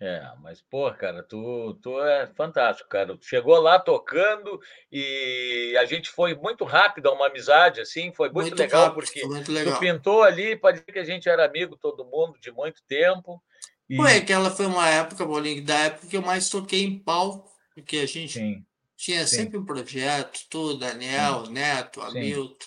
[0.01, 3.17] É, mas, pô, cara, tu, tu é fantástico, cara.
[3.17, 4.59] Tu chegou lá tocando
[4.91, 9.25] e a gente foi muito rápido a uma amizade, assim, foi muito, legal, rápido, porque
[9.25, 9.79] muito tu legal.
[9.79, 13.43] pintou ali, parecia que a gente era amigo, todo mundo, de muito tempo.
[13.89, 17.51] E, Foi, aquela foi uma época, Bolinho, da época que eu mais toquei em palco,
[17.75, 19.35] porque a gente sim, tinha sim.
[19.37, 22.07] sempre um projeto, tu, Daniel, Neto, Sim.
[22.11, 22.65] Hamilton.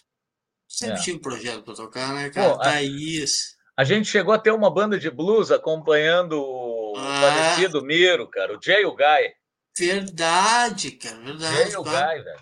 [0.69, 1.03] Sempre É.
[1.03, 2.55] tinha um projeto para tocar, né, cara?
[2.55, 3.57] Pô, a- Thaís.
[3.77, 6.37] A gente chegou a ter uma banda de blues acompanhando
[6.93, 7.21] o Ah.
[7.21, 9.35] falecido Miro, cara, o Jay Guy.
[9.79, 11.73] Verdade, cara, Jay verdade.
[11.75, 12.15] claro.
[12.17, 12.41] Guy, velho.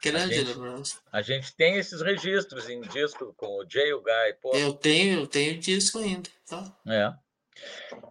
[0.00, 1.00] Grande gente- lembrança.
[1.12, 4.34] A gente tem esses registros em disco com o Jay Guy.
[4.40, 6.72] Pô, Eu tenho, eu tenho disco ainda, tá?
[6.86, 7.12] É.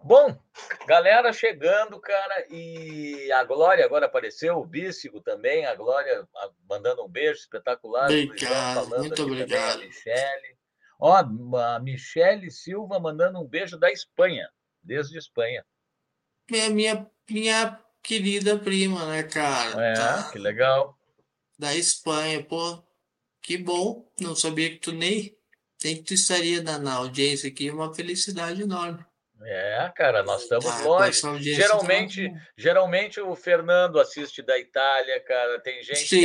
[0.04, 0.38] Bom,
[0.86, 6.28] galera chegando, cara, e a Glória agora apareceu, o Bícigo também, a Glória
[6.68, 8.04] mandando um beijo espetacular.
[8.04, 9.80] Obrigado, muito aqui também, obrigado.
[9.80, 10.58] a Michele.
[11.00, 11.14] Ó,
[11.56, 14.46] a Michele Silva mandando um beijo da Espanha,
[14.88, 15.62] desde Espanha.
[16.50, 19.80] Minha, minha, minha querida prima, né, cara?
[19.84, 20.98] É, Tá que legal.
[21.58, 22.82] da Espanha, pô.
[23.42, 24.10] Que bom.
[24.20, 25.36] Não sabia que tu nem,
[25.84, 27.70] nem que tu estaria na, na audiência aqui.
[27.70, 29.04] Uma felicidade enorme.
[29.42, 31.24] É, cara, nós estamos Tá, com longe.
[31.26, 35.60] audiência Geralmente, tá- geralmente o Fernando assiste da Itália, cara.
[35.60, 36.24] Tem gente que Sim,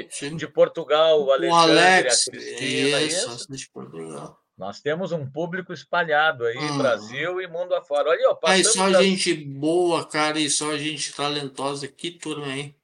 [0.00, 0.36] assiste sim.
[0.36, 3.72] de Portugal, o O Alexandre, Alex, a Cristina, isso, isso.
[3.72, 4.38] Portugal.
[4.56, 6.78] Nós temos um público espalhado aí, Hum.
[6.78, 8.10] Brasil e mundo afora.
[8.10, 11.88] Olha, ó, passamos só das- gente boa, cara, e só gente talentosa.
[11.88, 12.74] Que turma, hein?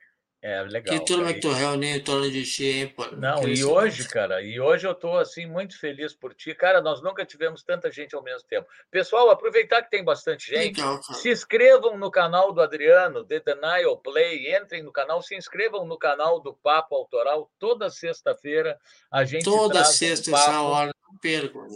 [0.42, 0.98] É legal.
[0.98, 3.07] Que turma que tu reuniu em torno de ti, hein, pô?
[3.09, 6.55] Não, e hoje, cara, e hoje eu estou assim muito feliz por ti.
[6.55, 8.66] Cara, nós nunca tivemos tanta gente ao mesmo tempo.
[8.90, 13.98] Pessoal, aproveitar que tem bastante gente, Legal, se inscrevam no canal do Adriano, The Denial
[13.98, 17.50] Play, entrem no canal, se inscrevam no canal do Papo Autoral.
[17.59, 18.79] Toda sexta-feira
[19.11, 21.66] a gente Toda traz um sexta, papo essa hora, não perco.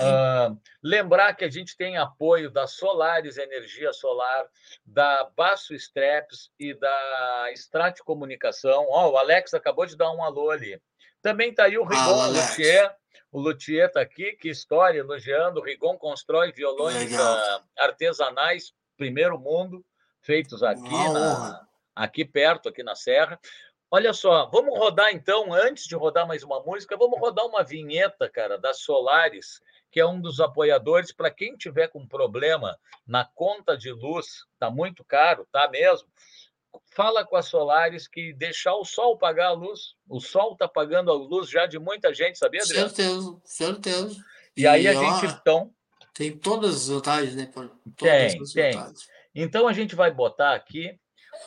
[0.00, 4.46] Ah, lembrar que a gente tem apoio da Solares Energia Solar,
[4.86, 8.86] da Baço Streps e da Strat Comunicação.
[8.90, 10.80] Ó, o Alex acabou de dar um alô ali.
[11.20, 12.50] Também está aí o Rigon Alex.
[12.50, 12.94] Luthier.
[13.32, 15.58] O Luthier está aqui, que história, elogiando.
[15.58, 19.84] O Rigon constrói violões ah, artesanais, primeiro mundo,
[20.22, 23.38] feitos aqui, na- aqui perto, aqui na Serra.
[23.90, 28.28] Olha só, vamos rodar então, antes de rodar mais uma música, vamos rodar uma vinheta,
[28.28, 31.12] cara, da Solares, que é um dos apoiadores.
[31.12, 36.08] Para quem tiver com problema na conta de luz, tá muito caro, tá mesmo?
[36.92, 39.94] Fala com a Solares que deixar o sol pagar a luz.
[40.08, 42.88] O sol está pagando a luz já de muita gente, sabia, Adriano?
[42.88, 44.24] Certeza, certeza.
[44.56, 45.72] E aí a ó, gente então,
[46.12, 47.46] Tem todas as vantagens, né?
[47.52, 48.72] Todas Tem, tem.
[48.72, 49.08] vantagens.
[49.34, 50.98] então a gente vai botar aqui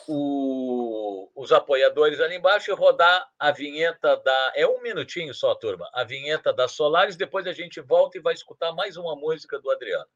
[0.06, 4.52] o- os apoiadores ali embaixo e rodar a vinheta da.
[4.54, 5.88] É um minutinho só, turma.
[5.94, 9.70] A vinheta da Solares, depois a gente volta e vai escutar mais uma música do
[9.70, 10.06] Adriano.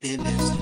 [0.00, 0.57] Beleza.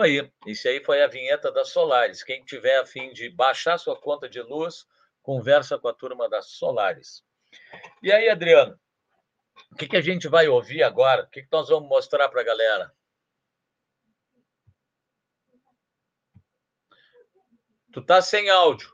[0.00, 0.32] Isso aí.
[0.46, 2.22] Isso aí foi a vinheta da Solares.
[2.22, 4.86] Quem tiver a fim de baixar sua conta de luz,
[5.22, 7.22] conversa com a turma da Solares.
[8.02, 8.78] E aí, Adriano,
[9.72, 11.24] o que, que a gente vai ouvir agora?
[11.24, 12.92] O que, que nós vamos mostrar para a galera?
[17.92, 18.90] Tu tá sem áudio.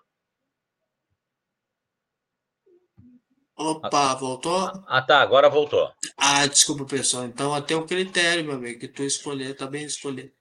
[3.59, 4.71] Opa, voltou?
[4.87, 5.91] Ah, tá, agora voltou.
[6.17, 7.25] Ah, desculpa, pessoal.
[7.25, 10.36] Então, até o critério, meu amigo, que tu escolher, tá bem escolhido.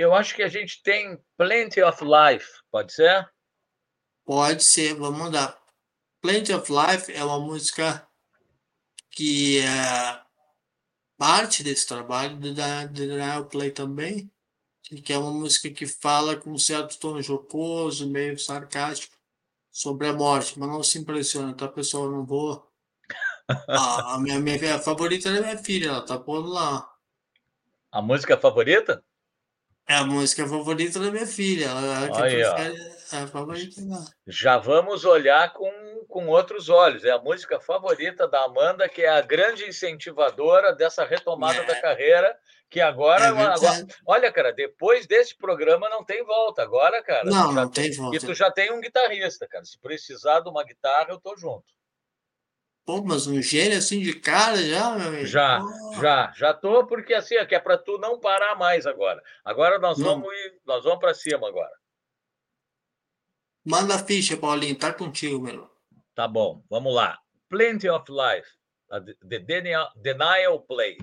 [0.00, 3.30] Eu acho que a gente tem Plenty of Life, pode ser?
[4.24, 5.60] Pode ser, vamos mudar.
[6.22, 8.08] Plenty of Life é uma música
[9.10, 10.22] que é
[11.18, 14.32] parte desse trabalho do Da- Daniel Play também,
[15.04, 19.14] que é uma música que fala com um certo tom jocoso, meio sarcástico,
[19.70, 22.04] sobre a morte, mas não se impressiona, tá, pessoal?
[22.04, 22.66] Eu não vou.
[23.68, 26.88] Ah, a minha, minha favorita é minha filha, ela tá pondo lá.
[27.92, 29.04] A música favorita?
[29.90, 34.04] É a música favorita da minha filha, ela, Aí, é a favorita dela.
[34.24, 35.68] Já vamos olhar com,
[36.08, 37.04] com outros olhos.
[37.04, 41.64] É a música favorita da Amanda, que é a grande incentivadora dessa retomada É.
[41.64, 42.36] da carreira,
[42.70, 43.86] que agora, É agora-.
[44.06, 46.62] Olha, cara, depois desse programa não tem volta.
[46.62, 48.16] Agora, cara, Não, não tem volta.
[48.16, 49.64] E tu já tem um guitarrista, cara.
[49.64, 51.64] Se precisar de uma guitarra, eu tô junto.
[52.84, 55.26] Pô, mas um gênio assim de cara já, meu amigo?
[55.26, 55.60] Já,
[56.00, 59.22] já, já tô, porque assim, é que é para tu não parar mais agora.
[59.44, 60.06] Agora nós Não.
[60.06, 61.72] vamos ir, nós vamos para cima agora.
[63.64, 65.70] Manda a ficha, Paulinho, tá contigo, meu.
[66.14, 67.18] Tá bom, vamos lá.
[67.48, 68.48] Plenty of Life,
[69.28, 70.98] The Denial, Denial Play.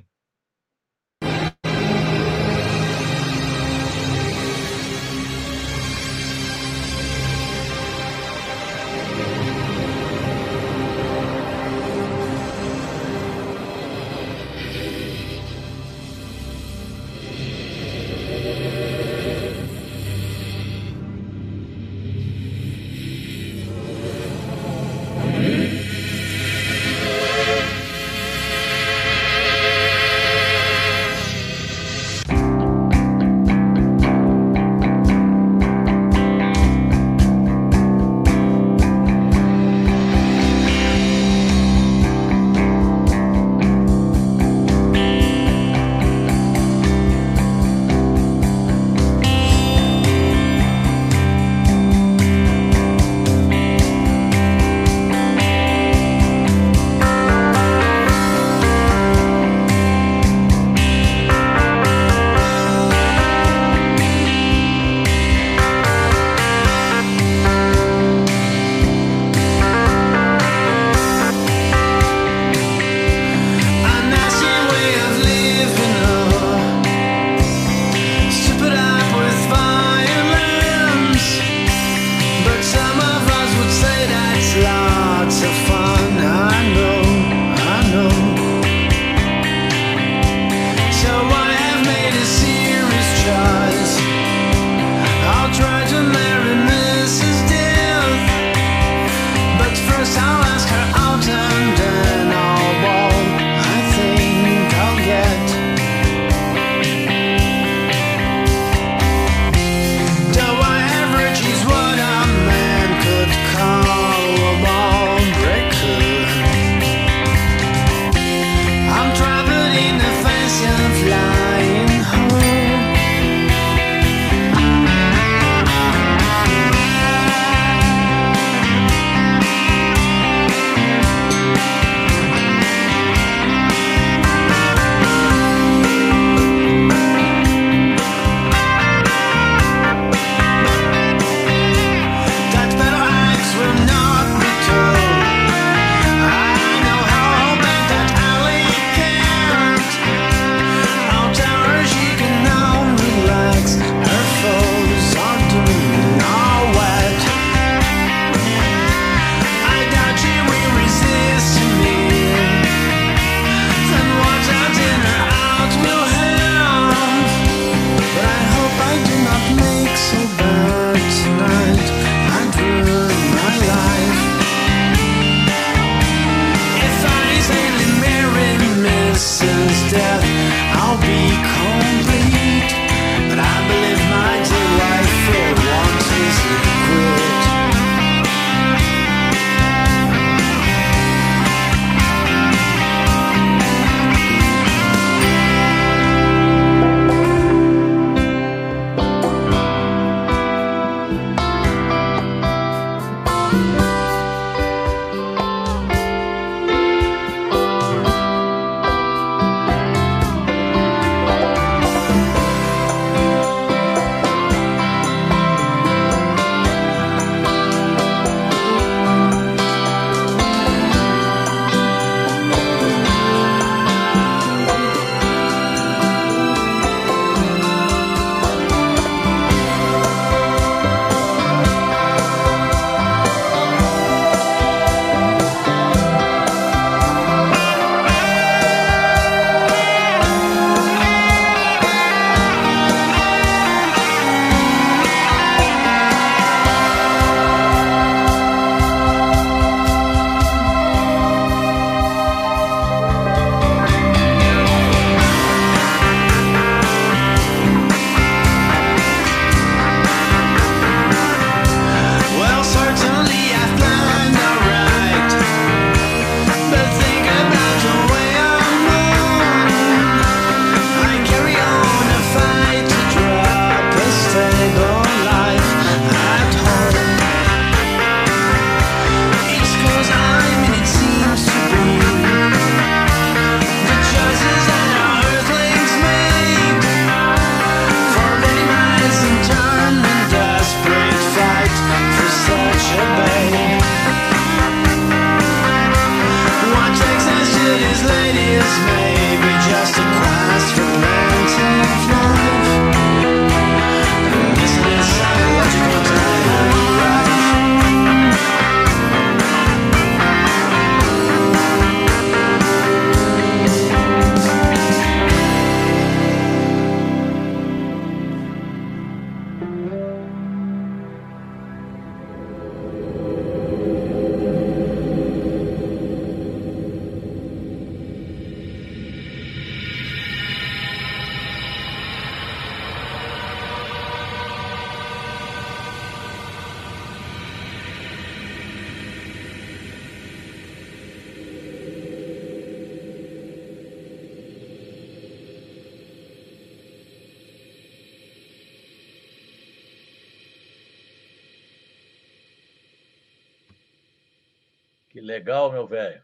[355.18, 356.24] Que legal, meu velho.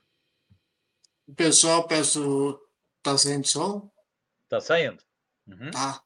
[1.27, 2.61] O pessoal, peço.
[3.01, 3.91] Tá saindo som?
[4.47, 5.01] Tá saindo?
[5.47, 6.03] Uhum, Tá.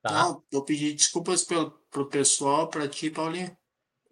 [0.00, 0.12] tá.
[0.12, 3.58] Não, vou pedir desculpas pelo, pro pessoal, pra ti, Paulinho.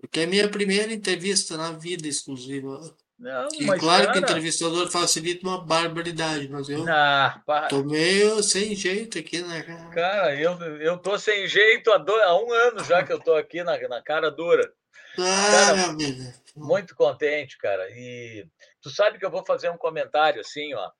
[0.00, 2.80] Porque é minha primeira entrevista na vida exclusiva.
[3.16, 7.68] Não, E mas, claro que o cara, entrevistador facilita uma barbaridade, mas eu Ah, pá,
[7.68, 9.90] tô meio sem jeito aqui, né, cara?
[9.90, 13.32] cara, eu, eu tô sem jeito há, do- há um ano já que eu tô
[13.36, 14.74] aqui na, na cara dura.
[15.18, 16.32] Ah, Cara, amigo.
[16.56, 17.88] Muito contente, cara.
[17.90, 18.46] E
[18.80, 20.90] tu sabe que eu vou fazer um comentário assim, ó,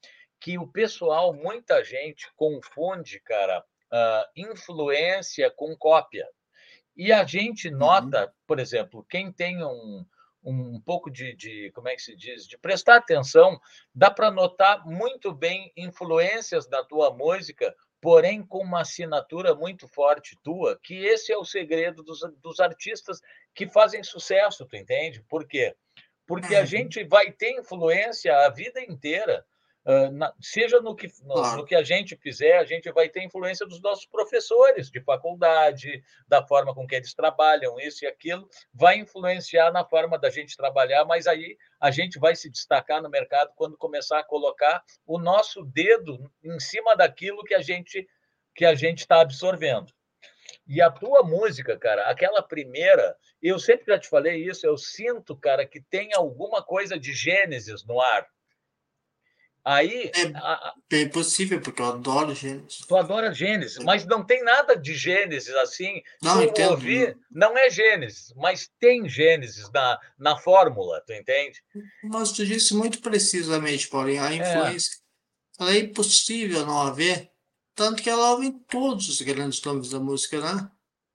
[0.41, 6.27] que o pessoal, muita gente confunde, cara, ah, influência com cópia.
[6.97, 10.05] E a gente nota, por exemplo, quem tem um,
[10.45, 13.59] um pouco de, de, como é que se diz, de prestar atenção,
[13.95, 20.37] dá para notar muito bem influências da tua música, porém com uma assinatura muito forte
[20.43, 23.21] tua, que esse é o segredo dos, dos artistas
[23.55, 25.23] que fazem sucesso, tu entende?
[25.29, 25.77] Por quê?
[26.27, 29.47] Porque a gente vai ter influência a vida inteira.
[29.85, 31.57] Ah, na- seja no que, no, Claro.
[31.59, 36.03] no que a gente fizer, a gente vai ter influência dos nossos professores de faculdade,
[36.29, 40.57] da forma com que eles trabalham, isso e aquilo, vai influenciar na forma da gente
[40.57, 45.19] trabalhar, mas aí a gente vai se destacar no mercado quando começar a colocar o
[45.19, 48.07] nosso dedo em cima daquilo que a gente
[48.55, 49.91] que a gente está absorvendo.
[50.67, 55.35] E a tua música, cara, aquela primeira, eu sempre já te falei isso, eu sinto,
[55.35, 58.29] cara, que tem alguma coisa de Gênesis no ar.
[59.65, 60.23] Aí, É.
[60.35, 62.79] a- Bem possível, porque eu adoro Gênesis.
[62.87, 66.03] tu adora Gênesis, mas não tem nada de Gênesis assim.
[66.21, 66.71] Não, tu entendo.
[66.73, 71.63] ouvir, não é Gênesis, mas tem Gênesis na, na fórmula, tu entende?
[72.03, 74.97] Mas tu disse muito precisamente, Paulinho, a influência.
[75.61, 77.31] Ela é impossível não haver,
[77.77, 80.69] tanto que ela ouve em todos os grandes nomes da música, né?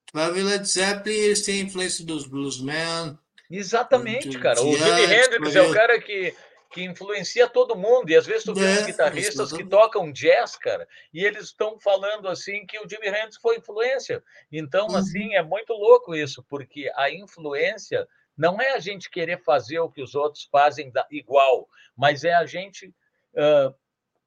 [0.06, 3.18] Tu vai ver Led Zeppelin, eles têm influência dos bluesmen,
[3.50, 4.62] Exatamente, cara.
[4.62, 6.34] O Jimi Hendrix é o cara que,
[6.70, 8.10] que influencia todo mundo.
[8.10, 11.80] E às vezes tu vê uns É, guitarristas que tocam jazz, cara, e eles estão
[11.80, 14.24] falando assim que o Jimi Hendrix foi influência.
[14.52, 14.96] Então, Uhum.
[14.98, 18.08] assim, é muito louco isso, porque a influência
[18.38, 22.34] não é a gente querer fazer o que os outros fazem da- igual, mas é
[22.34, 22.94] a gente
[23.36, 23.74] ah,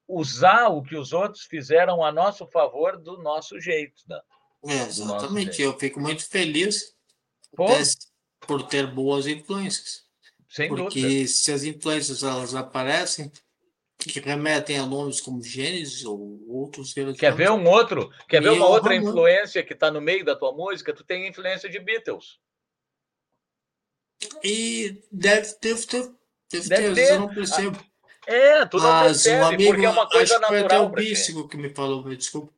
[0.07, 4.01] usar o que os outros fizeram a nosso favor do nosso jeito.
[4.07, 4.21] Né?
[4.67, 5.57] É, exatamente.
[5.57, 5.61] jeito.
[5.73, 6.95] Eu fico muito feliz
[7.57, 8.07] desse-
[8.41, 10.05] por ter boas influências.
[10.51, 10.83] Sem dúvida.
[10.83, 13.31] Porque se as influências elas aparecem,
[13.97, 18.11] que remetem a nomes como Gênesis ou outros Quer ver um outro?
[18.27, 19.07] Quer ver uma outra muito.
[19.07, 20.93] influência que está no meio da tua música?
[20.93, 22.39] Tu tem influência de Beatles.
[24.43, 26.13] E deve ter, deve,
[26.51, 27.13] deve, ter, ter.
[27.13, 27.85] eu não percebo.
[28.27, 30.79] É, tu não Mas um percebe, amigo, porque é uma coisa acho que foi até
[30.79, 30.89] o.
[30.89, 32.53] Bisco que me falou, desculpa.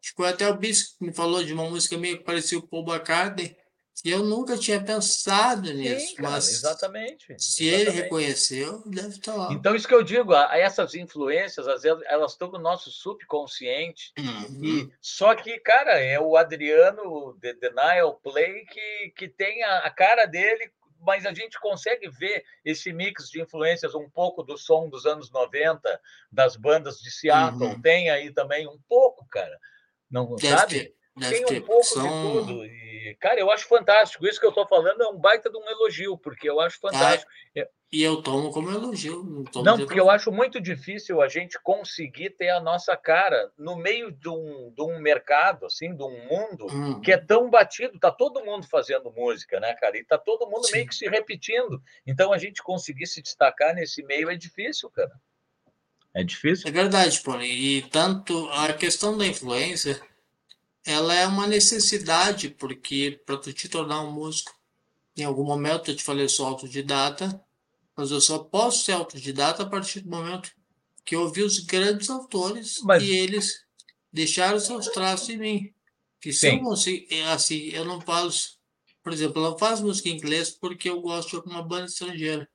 [0.00, 2.58] Acho que foi até o Bisco que me falou de uma música meio que parecia
[2.58, 3.56] o Paul McCartney.
[4.04, 7.34] Eu nunca tinha pensado nisso, Sim, cara, mas exatamente.
[7.38, 8.02] se ele exatamente.
[8.02, 9.52] reconheceu, deve estar lá.
[9.52, 14.12] Então, isso que eu digo, essas influências, às vezes, elas estão no nosso subconsciente.
[14.18, 14.64] Uhum.
[14.64, 19.90] E, só que, cara, é o Adriano The Denial Play que, que tem a, a
[19.90, 20.70] cara dele,
[21.00, 25.30] mas a gente consegue ver esse mix de influências, um pouco do som dos anos
[25.30, 26.00] 90,
[26.32, 27.80] das bandas de Seattle, Uhum.
[27.80, 29.58] tem aí também um pouco, cara.
[30.10, 30.80] Não Deve sabe?
[30.80, 31.62] ter, deve tem ter.
[31.62, 32.02] um pouco São...
[32.02, 32.64] de tudo.
[32.64, 34.26] E, cara, eu acho fantástico.
[34.26, 37.30] Isso que eu estou falando é um baita de um elogio, porque eu acho fantástico.
[37.92, 39.22] E eu tomo como elogio.
[39.22, 43.52] Não, tomo Não, porque eu acho muito difícil a gente conseguir ter a nossa cara
[43.56, 47.00] no meio de um, de um mercado, assim, de um mundo Uhum.
[47.00, 49.96] que é tão batido, tá todo mundo fazendo música, né, cara?
[49.96, 50.88] E tá todo mundo meio Sim.
[50.88, 51.80] que se repetindo.
[52.04, 55.12] Então a gente conseguir se destacar nesse meio é difícil, cara.
[56.12, 56.68] É difícil.
[56.68, 57.52] É verdade, Paulinho.
[57.52, 60.00] E tanto a questão da influência,
[60.84, 64.54] ela é uma necessidade, porque para tu te tornar um músico,
[65.16, 67.40] em algum momento eu te falei, eu sou autodidata,
[67.96, 70.50] mas eu só posso ser autodidata a partir do momento
[71.04, 73.62] que eu ouvi os grandes autores Mas- e eles
[74.12, 75.74] deixaram seus traços em mim.
[76.20, 76.56] Que se Sim.
[76.56, 78.58] eu consigo, é assim, eu não faço,
[79.02, 82.48] por exemplo, eu não faço música em inglês porque eu gosto de alguma banda estrangeira,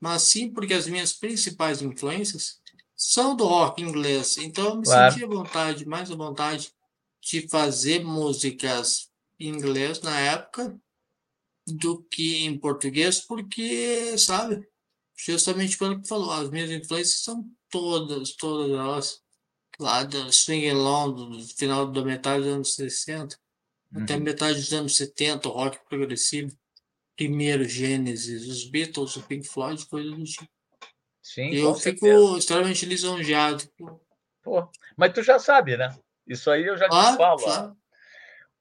[0.00, 2.60] mas sim porque as minhas principais influências
[2.96, 4.38] são do rock inglês.
[4.38, 5.12] Então eu me Claro.
[5.12, 6.72] senti à vontade, mais à vontade
[7.22, 10.78] de fazer músicas em inglês na época
[11.66, 14.66] do que em português, porque, sabe,
[15.16, 19.20] justamente pelo que falou, as minhas influências são todas, todas elas
[19.80, 23.38] lá do swing and long, do final da metade dos anos 60
[23.94, 24.22] até Uhum.
[24.22, 26.56] metade dos anos 70, o rock progressivo,
[27.14, 30.48] primeiro Gênesis, os Beatles, o Pink Floyd, coisa do tipo.
[31.22, 32.38] Sim, E eu com fico certeza.
[32.38, 33.64] extremamente lisonjeado.
[34.42, 35.94] Pô, Mas tu já sabe, né?
[36.26, 37.40] Isso aí eu já te Claro, falo.
[37.40, 37.44] ó.
[37.44, 37.76] claro.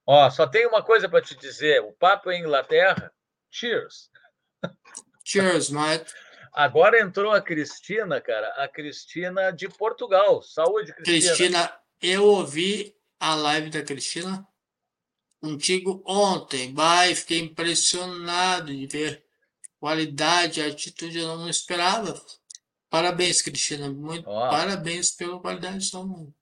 [0.06, 1.82] Ó, só tem uma coisa para te dizer.
[1.82, 3.14] O papo é Inglaterra.
[3.50, 4.10] Cheers.
[5.24, 6.12] Cheers, mate.
[6.54, 10.42] Agora entrou a Cristina, cara, a Cristina de Portugal.
[10.42, 11.36] Saúde, Cristina.
[11.36, 14.46] Cristina, eu ouvi a live da Cristina
[15.40, 16.74] contigo ontem.
[16.74, 19.24] Vai, fiquei impressionado de ver
[19.80, 22.20] qualidade, atitude, eu não esperava.
[22.90, 23.90] Parabéns, Cristina.
[23.90, 24.50] Muito Ó.
[24.50, 26.34] parabéns pela qualidade do som.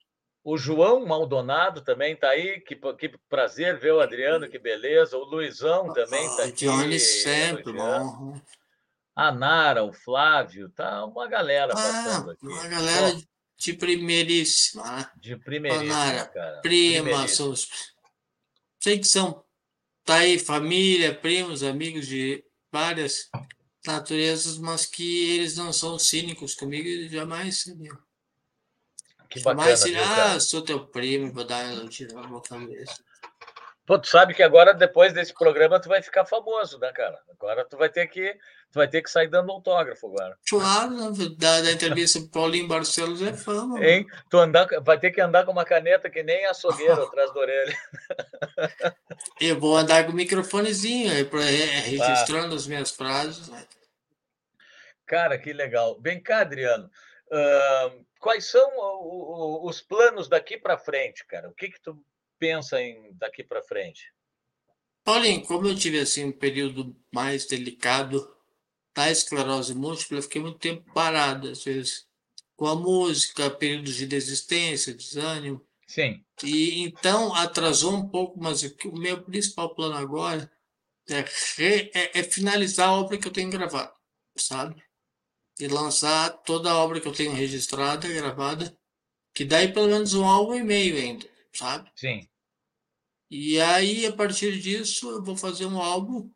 [0.52, 2.60] O João Maldonado também está aí.
[2.62, 5.18] Que, que prazer ver o Adriano, que beleza.
[5.18, 6.66] O Luizão também está aqui.
[6.66, 7.74] Johnny sempre elogiando.
[8.16, 8.42] bom.
[9.16, 12.48] A Nara, o Flávio, tá uma galera Ah, passando aqui.
[12.48, 13.22] uma galera Pô,
[13.58, 14.84] de primeiríssima.
[14.98, 15.12] né?
[15.18, 16.62] de primeiríssima, Nara, cara.
[16.62, 17.54] Prima, são,
[18.82, 19.44] sei que são,
[20.06, 23.30] tá aí família, primos, amigos de várias
[23.86, 27.98] naturezas, mas que eles não são cínicos comigo e jamais seriam.
[29.30, 30.34] Que bacana, seriam, cara?
[30.34, 32.96] ah, sou teu primo, vou dar um elogio na boca cabeça.
[33.86, 37.20] Pô, tu sabe que agora, depois desse programa, tu vai ficar famoso, né, cara?
[37.32, 38.34] Agora tu vai ter que,
[38.72, 40.38] tu vai ter que sair dando autógrafo agora.
[40.48, 43.84] Claro, né, da, da entrevista pro Paulinho Barcelos é fama.
[43.84, 44.06] Hein?
[44.30, 47.78] Tu andar, vai ter que andar com uma caneta que nem açougueiro atrás da orelha.
[49.42, 51.82] Eu vou andar com o microfonezinho aí, pra, é, Ah.
[51.82, 53.50] registrando as minhas frases.
[55.08, 55.98] Cara, que legal.
[56.00, 56.90] Vem cá, Adriano.
[57.32, 61.50] ahn, quais são o- o- os planos daqui para frente, cara?
[61.50, 62.04] O que que tu
[62.38, 64.14] pensa em daqui para frente?
[65.04, 68.36] Paulinho, como eu tive assim um período mais delicado
[68.96, 72.08] da esclerose múltipla, eu fiquei muito tempo parado, às vezes,
[72.56, 78.92] com a música, períodos de desistência, desânimo, Sim, e então atrasou um pouco, mas o
[78.94, 80.52] meu principal plano agora
[81.10, 81.22] é,
[81.58, 83.94] re- é- é finalizar a obra que eu tenho gravado,
[84.38, 84.82] sabe?
[85.60, 88.76] E lançar toda a obra que eu tenho registrada, gravada,
[89.36, 91.92] que daí pelo menos um álbum e meio ainda, sabe?
[91.96, 92.30] sim.
[93.32, 96.32] E aí, a partir disso, eu vou fazer um álbum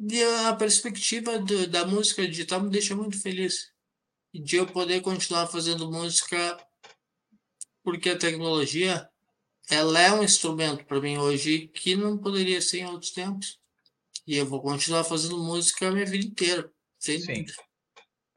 [0.00, 3.72] e a perspectiva do- da música digital me deixa muito feliz.
[4.34, 6.58] De eu poder continuar fazendo música,
[7.82, 9.08] porque a tecnologia,
[9.70, 13.58] ela é um instrumento para mim hoje que não poderia ser em outros tempos.
[14.26, 17.54] E eu vou continuar fazendo música a minha vida inteira, sem Sim, dúvida.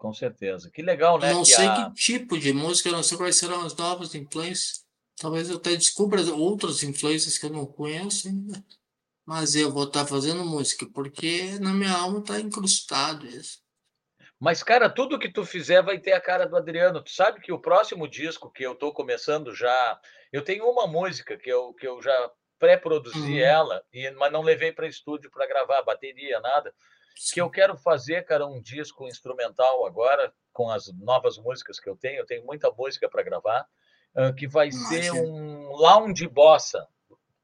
[0.02, 0.72] Com certeza.
[0.72, 1.32] Que legal, né?
[1.32, 4.84] Não que sei a- que tipo de música, não sei quais serão as novas influências.
[5.16, 8.66] Talvez eu até descubra outras influências que eu não conheço ainda.
[9.24, 13.62] Mas eu vou estar fazendo música, porque na minha alma está incrustado isso.
[14.40, 17.04] Mas, cara, tudo que tu fizer vai ter a cara do Adriano.
[17.04, 20.00] Tu sabe que o próximo disco que eu estou começando já.
[20.34, 23.38] Eu tenho uma música que eu, que eu já pré-produzi Uhum.
[23.38, 26.74] ela, e, mas não levei para estúdio para gravar, bateria, nada.
[27.34, 31.96] Que eu quero fazer, cara, um disco instrumental agora, com as novas músicas que eu
[31.96, 32.20] tenho.
[32.20, 33.68] Eu tenho muita música para gravar,
[34.16, 35.34] ah, que vai ser Imagino.
[35.34, 36.88] um lounge bossa.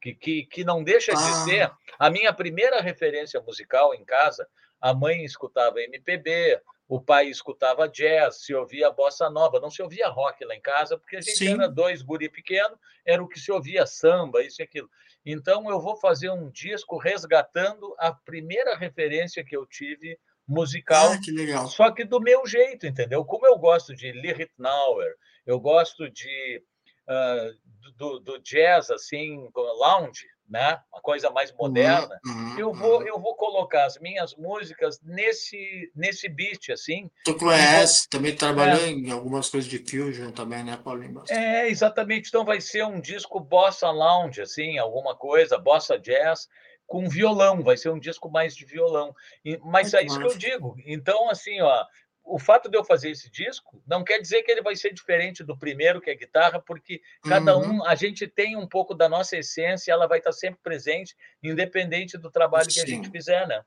[0.02, 1.44] Que, que, que não deixa de Ah.
[1.44, 4.48] ser a minha primeira referência musical em casa.
[4.80, 10.08] A mãe escutava MPB, o pai escutava jazz, se ouvia bossa nova, não se ouvia
[10.08, 11.54] rock lá em casa, porque a gente Sim.
[11.56, 14.90] era dois guri pequeno, era o que se ouvia samba, isso e aquilo.
[15.30, 20.18] Então eu vou fazer um disco resgatando a primeira referência que eu tive
[20.48, 21.68] musical, Ah, que legal.
[21.68, 23.26] só que do meu jeito, entendeu?
[23.26, 25.04] Como eu gosto de Lee Ritenour,
[25.46, 26.64] eu gosto de
[27.08, 27.50] ah,
[27.98, 30.80] do, do jazz assim, lounge, né?
[30.92, 33.08] Uma coisa mais moderna Uhum, eu vou uhum.
[33.08, 38.36] eu vou colocar as minhas músicas nesse nesse beat assim Tu conhece, também É.
[38.36, 41.22] trabalhou em algumas coisas de fusion também, né, Paulinho?
[41.30, 46.48] É exatamente então vai ser um disco bossa lounge assim alguma coisa bossa jazz
[46.86, 50.38] com violão vai ser um disco mais de violão E- mas é isso que eu
[50.38, 51.86] digo então assim ó
[52.28, 55.44] o fato de eu fazer esse disco não quer dizer que ele vai ser diferente
[55.44, 57.78] do primeiro que é guitarra porque cada Uhum.
[57.78, 62.18] um a gente tem um pouco da nossa essência ela vai estar sempre presente independente
[62.18, 63.12] do trabalho que a gente Sim.
[63.12, 63.64] fizer né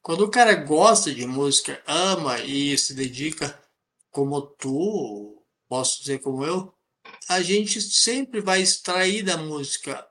[0.00, 3.58] Quando o cara gosta de música, ama e se dedica,
[4.10, 6.72] como tu, posso dizer como eu,
[7.28, 10.06] a gente sempre vai extrair da música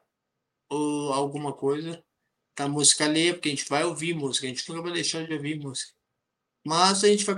[0.69, 2.03] ou alguma coisa
[2.57, 5.34] da música alheia, porque a gente vai ouvir música, a gente nunca vai deixar de
[5.34, 5.93] ouvir música.
[6.66, 7.36] Mas a gente vai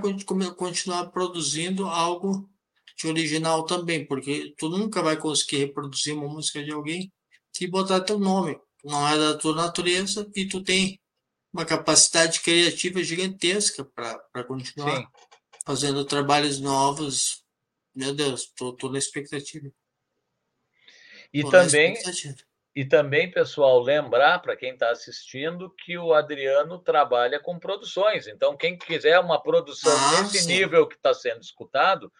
[0.54, 2.48] continuar produzindo algo
[2.96, 7.12] de original também, porque tu nunca vai conseguir reproduzir uma música de alguém
[7.60, 8.58] e botar teu nome.
[8.84, 11.00] Não é da tua natureza e tu tem
[11.52, 15.06] uma capacidade criativa gigantesca para continuar sim
[15.64, 17.42] fazendo trabalhos novos.
[17.94, 19.70] Meu Deus, tô, tô na expectativa.
[21.32, 22.36] E tô também, expectativa.
[22.74, 28.26] E também, pessoal, lembrar para quem está assistindo que o Adriano trabalha com produções.
[28.26, 30.48] Então, quem quiser uma produção Ah, nesse sim.
[30.48, 32.12] nível que está sendo escutado,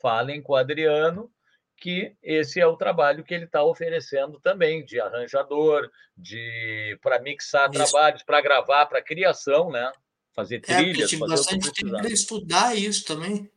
[0.00, 1.30] falem com o Adriano,
[1.76, 7.70] que esse é o trabalho que ele está oferecendo também, de arranjador, de para mixar
[7.70, 7.78] Isso.
[7.84, 9.92] trabalhos, para gravar, para criação, né?
[10.34, 13.50] fazer É, trilhas, tive fazer o que bastante tempo para estudar isso também.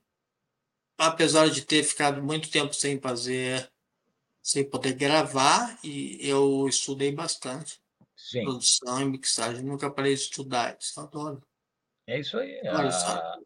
[0.97, 3.69] Apesar de ter ficado muito tempo sem fazer,
[4.45, 7.81] sem poder gravar, e eu estudei bastante.
[8.15, 11.41] Sim, Produção e mixagem, nunca parei de estudar isso, adoro.
[12.05, 12.61] é isso aí.
[12.67, 13.39] A-.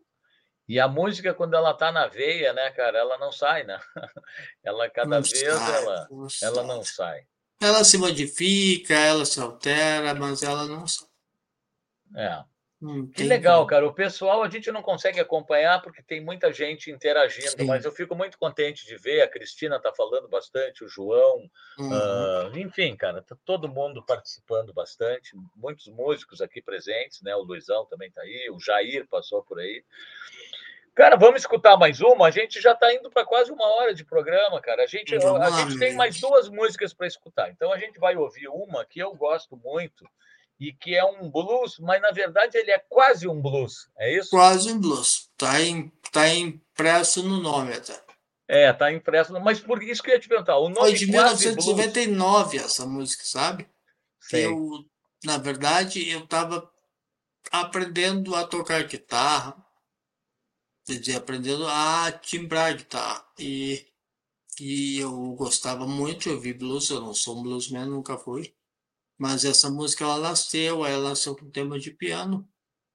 [0.67, 3.79] E a música, quando ela tá na veia, né, cara, ela não sai, né?
[4.61, 7.21] Ela, cada Não vez, sai, ela, não ela não sai.
[7.21, 7.27] sai.
[7.61, 11.07] Ela se modifica, ela se altera, mas ela não sai.
[12.15, 12.43] É.
[12.81, 13.85] Não Que legal, cara.
[13.85, 17.65] O pessoal a gente não consegue acompanhar porque tem muita gente interagindo, Sim.
[17.65, 19.21] mas eu fico muito contente de ver.
[19.21, 21.93] A Cristina está falando bastante, o João, Uhum.
[21.93, 25.35] ah, enfim, cara, tá todo mundo participando bastante.
[25.55, 27.35] Muitos músicos aqui presentes, né?
[27.35, 29.83] O Luizão também está aí, o Jair passou por aí.
[30.95, 32.27] Cara, vamos escutar mais uma?
[32.27, 34.83] A gente já está indo para quase uma hora de programa, cara.
[34.83, 37.49] A gente, a lá, gente tem mais duas músicas para escutar.
[37.49, 40.05] Então a gente vai ouvir uma que eu gosto muito
[40.59, 43.89] e que é um blues, mas na verdade ele é quase um blues.
[43.97, 44.29] É isso?
[44.31, 45.29] Quase um blues.
[45.37, 48.03] Tá, em, tá impresso no nome até.
[48.47, 49.31] É, tá impresso.
[49.31, 50.57] no- Mas por isso que eu ia te perguntar.
[50.57, 51.65] O Foi nome de quase blues.
[51.67, 53.69] 1999 essa música, sabe?
[54.19, 54.45] Sei.
[54.47, 54.85] eu,
[55.23, 56.69] na verdade, eu estava
[57.51, 59.55] aprendendo a tocar guitarra,
[60.85, 63.25] quer dizer, aprendendo a timbrar guitarra.
[63.39, 63.85] E,
[64.59, 68.53] e eu gostava muito de ouvir blues, eu não sou um bluesman, nunca fui.
[69.19, 72.47] Mas essa música, ela nasceu, ela nasceu com tema de piano.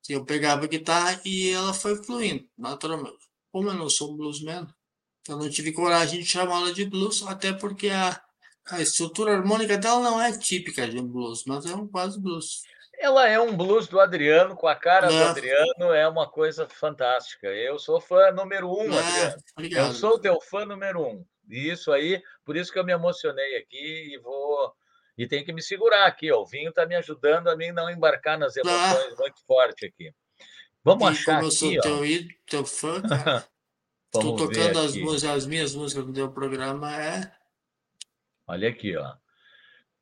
[0.08, 3.18] Eu pegava a guitarra e ela foi fluindo, naturalmente.
[3.52, 4.66] Como eu não sou bluesman,
[5.28, 8.20] eu não tive coragem de chamá-la de blues, até porque a,
[8.70, 12.62] a estrutura harmônica dela não é típica de um blues, mas é um quase blues.
[12.98, 15.24] Ela é um blues do Adriano, com a cara do É.
[15.24, 17.48] Adriano, é uma coisa fantástica.
[17.48, 19.34] Eu sou fã número um, É, Adriano.
[19.34, 19.94] Eu obrigado.
[19.94, 21.24] sou teu fã número um.
[21.50, 24.72] E isso aí, por isso que eu me emocionei aqui e vou.
[25.16, 26.40] E tenho que me segurar aqui, ó.
[26.40, 30.12] O vinho está me ajudando a mim não embarcar nas emoções muito forte aqui.
[30.82, 33.38] Vamos E achar como eu sou aqui, teu ídolo, teu fã, cara,
[34.14, 37.32] ver tocando as, músicas, as minhas músicas no teu programa, é
[38.46, 39.14] Olha aqui, ó.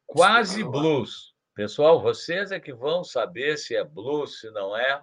[0.06, 1.32] Quase blues.
[1.54, 5.00] Pessoal, vocês é que vão saber se é blues, se não é.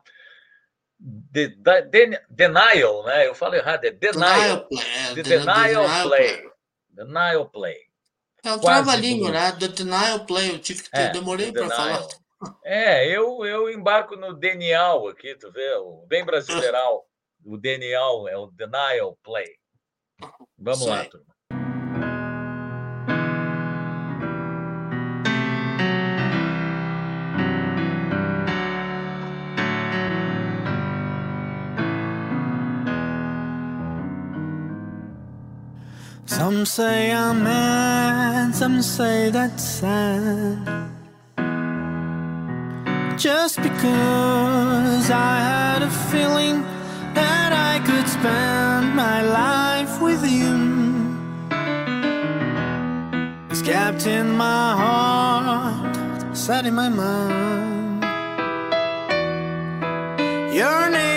[1.00, 3.26] De- da- de- denial, né?
[3.26, 4.68] Eu falo errado, é denial.
[4.68, 4.82] Denial Play.
[4.84, 6.52] É, The Denial Denial Play.
[6.90, 7.89] Denial Play.
[8.44, 9.52] É o trava-língua, né?
[9.52, 12.08] The Denial Play, eu tive que ter, É, demorei para falar.
[12.64, 15.76] É, eu, eu embarco no denial aqui, tu vê?
[15.76, 17.06] O bem brasileiral.
[17.46, 19.48] O denial é o denial play.
[20.58, 21.26] Vamos Isso lá, turma.
[36.40, 40.90] Some say I'm mad, some say that's sad.
[43.18, 46.62] Just because I had a feeling
[47.14, 50.56] that I could spend my life with you.
[53.50, 58.02] It's kept in my heart, set in my mind.
[60.56, 61.09] Your name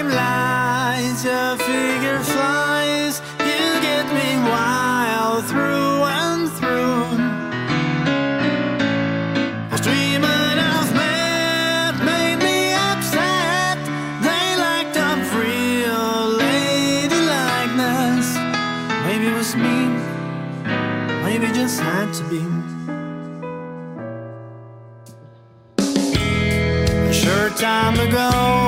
[28.03, 28.62] ago,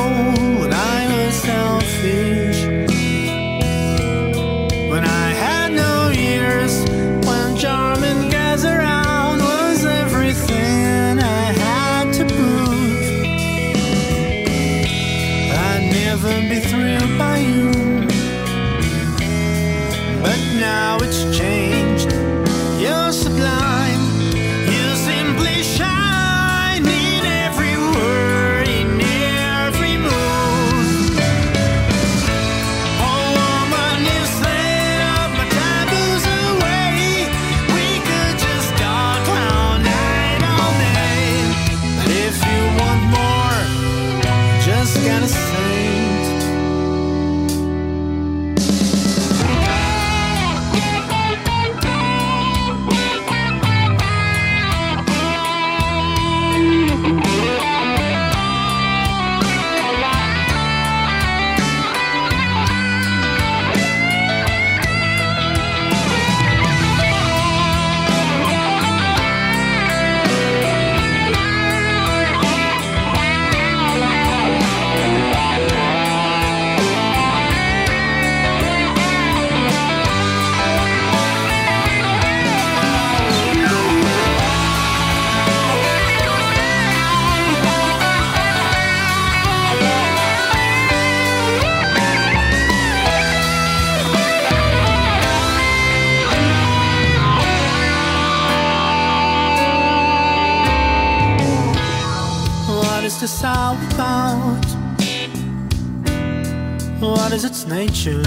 [107.67, 108.23] Nature?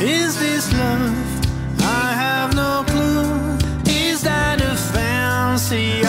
[0.00, 1.80] Is this love?
[1.80, 3.56] I have no clue.
[3.86, 6.04] Is that a fancy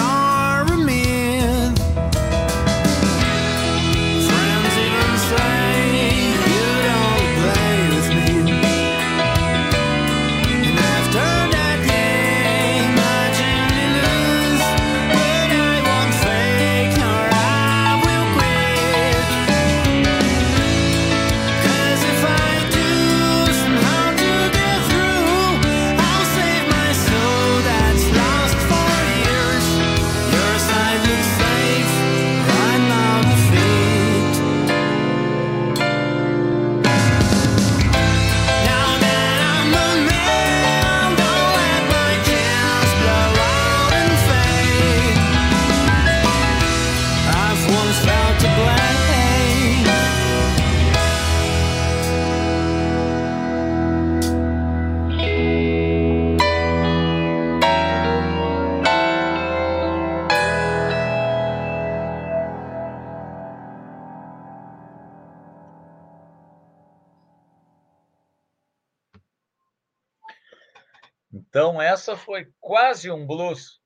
[72.05, 73.79] essa foi quase um blues.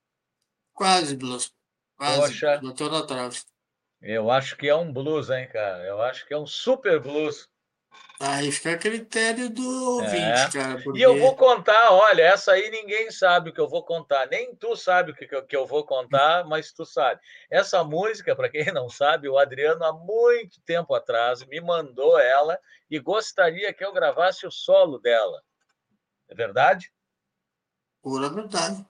[0.74, 1.54] Quase blues.
[1.98, 2.20] Quase.
[2.20, 2.62] Poxa.
[2.62, 2.74] Na
[3.06, 3.40] trave.
[4.02, 5.86] Eu acho que é um blues, hein, cara?
[5.86, 7.48] Eu acho que é um super blues.
[8.20, 10.50] Aí fica a critério do ouvinte, É.
[10.52, 10.82] cara.
[10.82, 11.00] Porque...
[11.00, 14.28] E eu vou contar, olha, essa aí ninguém sabe o que eu vou contar.
[14.28, 17.22] Nem tu sabe o que, que eu- que eu vou contar, mas tu sabe.
[17.50, 22.60] Essa música, para quem não sabe, o Adriano, há muito tempo atrás, me mandou ela
[22.90, 25.42] e gostaria que eu gravasse o solo dela.
[26.30, 26.92] É verdade?
[28.02, 28.86] Pura verdade.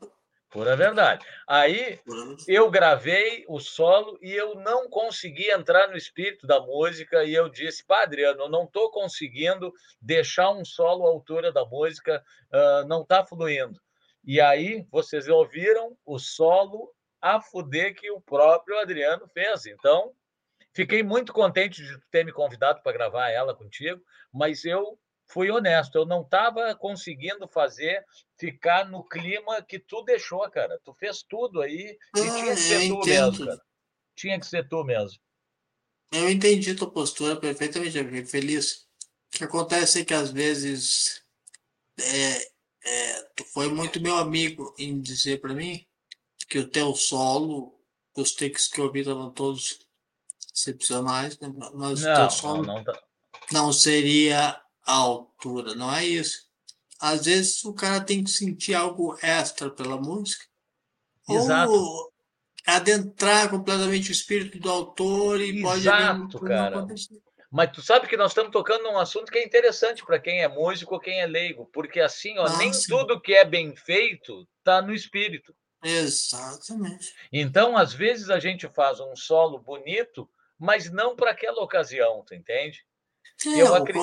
[0.49, 1.25] Pura verdade.
[1.47, 2.45] Aí Pura verdade.
[2.47, 7.49] eu gravei o solo e eu não consegui entrar no espírito da música e eu
[7.49, 12.83] disse, pá, Adriano, eu não estou conseguindo deixar um solo à altura da música, ah,
[12.87, 13.79] não está fluindo.
[14.23, 19.65] E aí vocês ouviram o solo a fuder que o próprio Adriano fez.
[19.65, 20.13] Então,
[20.73, 24.01] fiquei muito contente de ter me convidado para gravar ela contigo,
[24.31, 24.97] mas eu
[25.29, 28.03] fui honesto, eu não estava conseguindo fazer
[28.37, 30.79] ficar no clima que tu deixou, cara.
[30.83, 33.31] Tu fez tudo aí e Ah, tinha que ser tu entendo.
[33.31, 33.61] mesmo, cara.
[34.15, 35.19] Tinha que ser tu mesmo.
[36.11, 38.87] Eu entendi tua postura perfeitamente, eu feliz.
[39.33, 41.23] O que acontece é que às vezes
[41.99, 42.49] é,
[42.83, 45.85] é, tu foi muito meu amigo em dizer para mim
[46.47, 47.79] que o teu solo,
[48.17, 49.87] os takes que eu ouvi estavam todos
[50.53, 51.53] excepcionais, né?
[51.75, 53.03] mas o Não, teu não, solo não tá.
[53.51, 54.59] não seria
[54.93, 56.47] altura, não é isso.
[56.99, 60.45] Às vezes o cara tem que sentir algo extra pela música.
[61.29, 61.71] Exato.
[61.71, 62.11] Ou
[62.65, 66.85] adentrar completamente o espírito do autor e pode Exato, não cara.
[67.51, 70.47] Mas tu sabe que nós estamos tocando num assunto que é interessante para quem é
[70.47, 72.87] músico ou quem é leigo, porque assim, ó, Ah, nem sim.
[72.89, 75.55] tudo que é bem feito tá no espírito.
[75.83, 77.13] Exatamente.
[77.31, 80.29] Então, às vezes a gente faz um solo bonito,
[80.59, 82.85] mas não para aquela ocasião, tu entende?
[83.45, 83.97] É, Eu o, acre-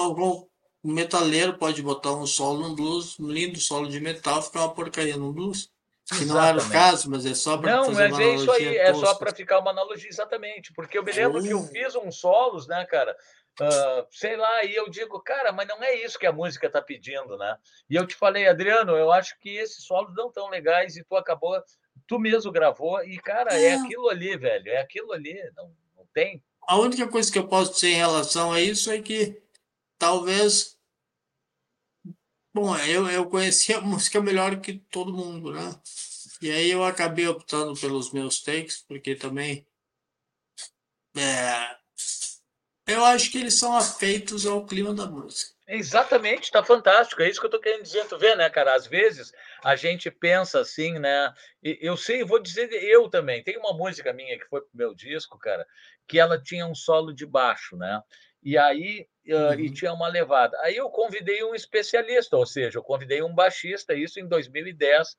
[0.86, 4.74] o- metaleiro pode botar um solo num blues, um lindo solo de metal, ficar uma
[4.74, 5.70] porcaria num blues.
[6.16, 8.52] Que não era o caso, mas é só para Não, fazer mas uma é isso
[8.52, 10.72] aí, analogia é só para ficar uma analogia, exatamente.
[10.72, 13.16] Porque eu me lembro que eu fiz uns solos, né, cara?
[13.60, 16.80] ah, sei lá, e eu digo, cara, mas não é isso que a música está
[16.80, 17.56] pedindo, né?
[17.88, 21.16] E eu te falei, Adriano, eu acho que esses solos não tão legais e tu
[21.16, 21.58] acabou,
[22.06, 23.74] tu mesmo gravou, e, cara, é É.
[23.74, 26.42] aquilo ali, velho, é aquilo ali, não, não tem.
[26.68, 29.40] A única coisa que eu posso dizer em relação a isso é que
[29.98, 30.75] talvez.
[32.56, 35.78] Bom, eu, eu conheci a música melhor que todo mundo, né?
[36.40, 39.66] E aí eu acabei optando pelos meus takes, porque também.
[41.14, 41.76] É,
[42.86, 45.54] eu acho que eles são afeitos ao clima da música.
[45.68, 47.20] Exatamente, está fantástico.
[47.20, 48.06] É isso que eu estou querendo dizer.
[48.06, 48.74] Tu vê, né, cara?
[48.74, 51.34] Às vezes a gente pensa assim, né?
[51.62, 53.44] Eu sei, vou dizer eu também.
[53.44, 55.66] Tem uma música minha que foi pro meu disco, cara,
[56.08, 58.00] que ela tinha um solo de baixo, né?
[58.42, 59.72] E aí ah, e Uhum.
[59.72, 60.56] tinha uma levada.
[60.62, 65.16] Aí eu convidei um especialista, ou seja, eu convidei um baixista, isso em 2010,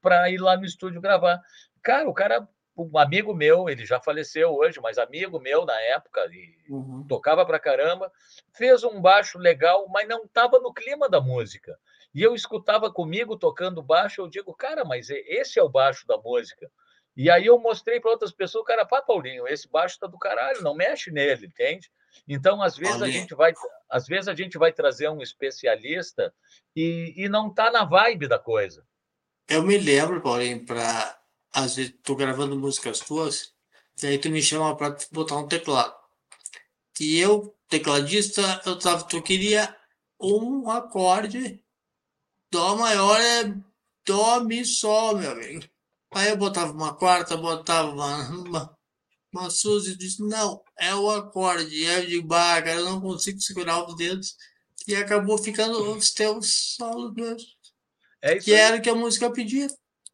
[0.00, 1.40] para ir lá no estúdio gravar.
[1.82, 6.24] Cara, o cara, um amigo meu, ele já faleceu hoje, mas amigo meu na época,
[6.32, 7.06] e Uhum.
[7.08, 8.12] tocava pra caramba,
[8.56, 11.76] fez um baixo legal, mas não estava no clima da música.
[12.14, 16.06] E eu escutava comigo tocando baixo, eu digo, cara, mas e- esse é o baixo
[16.06, 16.70] da música.
[17.16, 20.62] E aí eu mostrei para outras pessoas, cara, pá, Paulinho, esse baixo tá do caralho,
[20.62, 21.90] não mexe nele, entende?
[22.26, 23.52] Então, às vezes a gente vai,
[23.90, 26.32] às vezes a gente vai trazer um especialista
[26.74, 28.86] e, e não tá na vibe da coisa.
[29.48, 31.18] Eu me lembro, Paulinho, para
[31.52, 33.54] às vezes tô gravando músicas tuas,
[34.02, 35.96] E aí tu me chama pra botar um teclado.
[37.00, 39.74] E eu, tecladista, eu tava, tu queria
[40.20, 41.64] um acorde,
[42.50, 43.54] dó maior é
[44.06, 45.64] dó, mi, sol, meu amigo.
[46.14, 48.77] Aí eu botava uma quarta, botava uma, uma,
[49.32, 51.74] uma Suzy disse, não, é o acorde.
[51.74, 54.36] E digo, bah, cara, eu não consigo segurar os dedos.
[54.86, 57.46] E acabou ficando os teus solos mesmo.
[58.22, 58.60] É isso Que aí.
[58.60, 59.66] era o que a música pedia.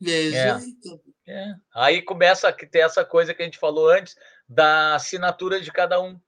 [0.05, 0.51] É isso É.
[0.53, 0.75] aí.
[1.27, 1.55] É.
[1.75, 4.15] Aí começa a ter essa coisa que a gente falou antes,
[4.49, 6.19] da assinatura de cada um.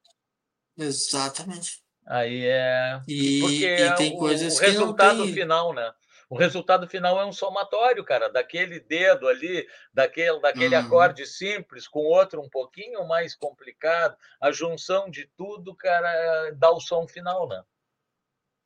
[0.78, 1.82] Exatamente.
[2.07, 3.01] Aí é.
[3.09, 5.34] E, Porque e tem o, coisas o resultado tem.
[5.34, 5.91] final, né?
[6.28, 10.80] O resultado final é um somatório, cara, daquele dedo ali, daquele, daquele Uhum.
[10.82, 14.16] acorde simples com outro um pouquinho mais complicado.
[14.40, 17.62] A junção de tudo, cara, dá o som final, né?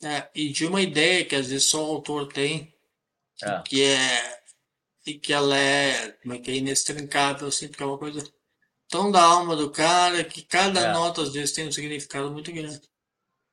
[0.02, 2.74] É, e de uma ideia que às vezes só o autor tem,
[3.42, 3.62] É.
[3.64, 4.40] que é
[5.06, 8.22] e que ela é, como é que é inextrincável, assim, porque é uma coisa
[8.88, 10.92] tão da alma do cara que cada É.
[10.92, 12.89] nota às vezes tem um significado muito grande.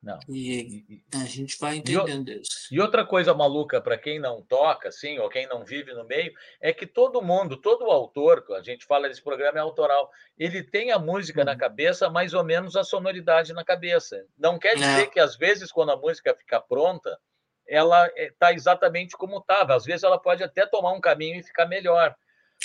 [0.08, 0.18] Não.
[0.26, 2.68] E E- e- a gente vai E entendendo isso.
[2.72, 6.32] E outra coisa maluca para quem não toca, assim, ou quem não vive no meio,
[6.62, 10.90] é que todo mundo, todo autor, a gente fala desse programa é autoral, ele tem
[10.92, 11.58] a música na Uhum.
[11.58, 14.24] cabeça, mais ou menos a sonoridade na cabeça.
[14.38, 15.06] Não quer dizer É.
[15.06, 17.18] que às vezes quando a música fica pronta,
[17.66, 19.74] ela está exatamente como estava.
[19.76, 22.16] Às vezes ela pode até tomar um caminho e ficar melhor.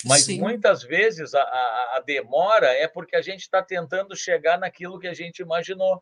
[0.06, 0.40] Mas Sim.
[0.40, 5.08] muitas vezes a, a- a demora é porque a gente está tentando chegar naquilo que
[5.08, 6.02] a gente imaginou,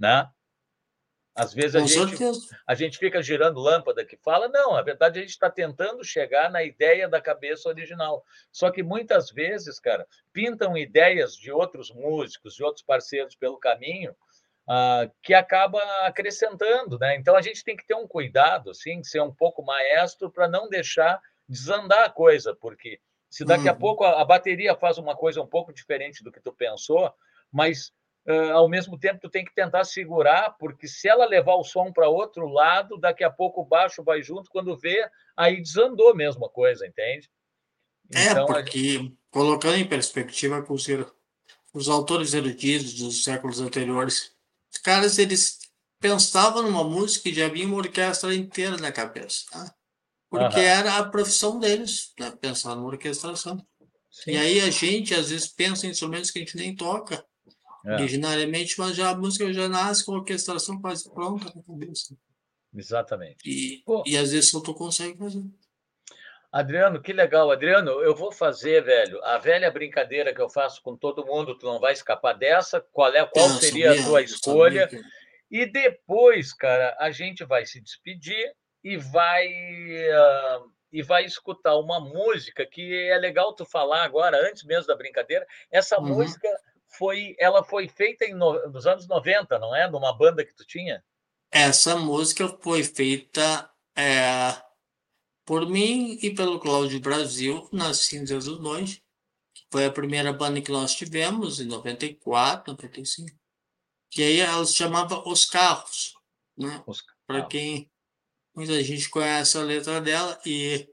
[0.00, 0.26] né?
[1.38, 2.58] Às vezes a Com gente certeza.
[2.66, 6.50] a gente fica girando lâmpada que fala, não, na verdade a gente está tentando chegar
[6.50, 8.24] na ideia da cabeça original.
[8.50, 14.14] Só que muitas vezes, cara, pintam ideias de outros músicos, de outros parceiros pelo caminho,
[14.68, 17.16] ah, que acaba acrescentando, né?
[17.16, 20.68] Então a gente tem que ter um cuidado, assim, ser um pouco maestro para não
[20.68, 23.78] deixar desandar a coisa, porque se daqui a Uhum.
[23.78, 27.14] pouco a, a bateria faz uma coisa um pouco diferente do que tu pensou,
[27.50, 27.92] mas
[28.54, 32.08] ao mesmo tempo tu tem que tentar segurar, porque se ela levar o som para
[32.08, 36.50] outro lado, daqui a pouco o baixo vai junto, quando vê, aí desandou mesmo a
[36.50, 37.30] coisa, entende?
[38.14, 40.86] É, Então, a- porque colocando em perspectiva com os,
[41.74, 44.32] os autores eruditos dos séculos anteriores,
[44.72, 45.58] os caras eles
[46.00, 49.74] pensavam numa música e já vinha uma orquestra inteira na cabeça, tá?
[50.30, 50.60] Porque Aham.
[50.60, 52.32] era a profissão deles, né?
[52.32, 53.66] Pensar numa orquestração.
[54.10, 57.26] sim, E aí a gente às vezes pensa em instrumentos que a gente nem toca
[57.88, 62.14] é, originariamente, mas já a música já nasce com a orquestração quase pronta na cabeça.
[62.74, 63.38] exatamente.
[63.44, 64.02] E, Pô.
[64.06, 65.42] e às vezes só tu consegue fazer.
[66.50, 67.50] Adriano, que legal.
[67.50, 71.66] Adriano, eu vou fazer, velho, a velha brincadeira que eu faço com todo mundo, tu
[71.66, 72.80] não vai escapar dessa.
[72.92, 74.88] Qual é, qual Eu seria a tua escolha?
[74.88, 75.04] sabia
[75.50, 78.50] E depois, cara, a gente vai se despedir
[78.82, 79.46] e vai
[80.10, 80.60] ah,
[80.90, 85.46] e vai escutar uma música que é legal tu falar agora, antes mesmo da brincadeira.
[85.70, 86.06] Essa Uhum.
[86.14, 86.48] música
[86.96, 89.90] foi, ela foi feita em no- nos anos 90, não é?
[89.90, 91.04] Numa banda que tu tinha?
[91.50, 94.62] Essa música foi feita é,
[95.44, 99.02] por mim e pelo Cláudio Brasil nas Cinzas do Noite,
[99.54, 103.36] que foi a primeira banda que nós tivemos em 94, 95.
[104.10, 106.14] Que aí ela se chamava Os Carros,
[106.56, 106.82] né?
[107.26, 107.90] Para quem
[108.54, 110.88] muita gente conhece a letra dela e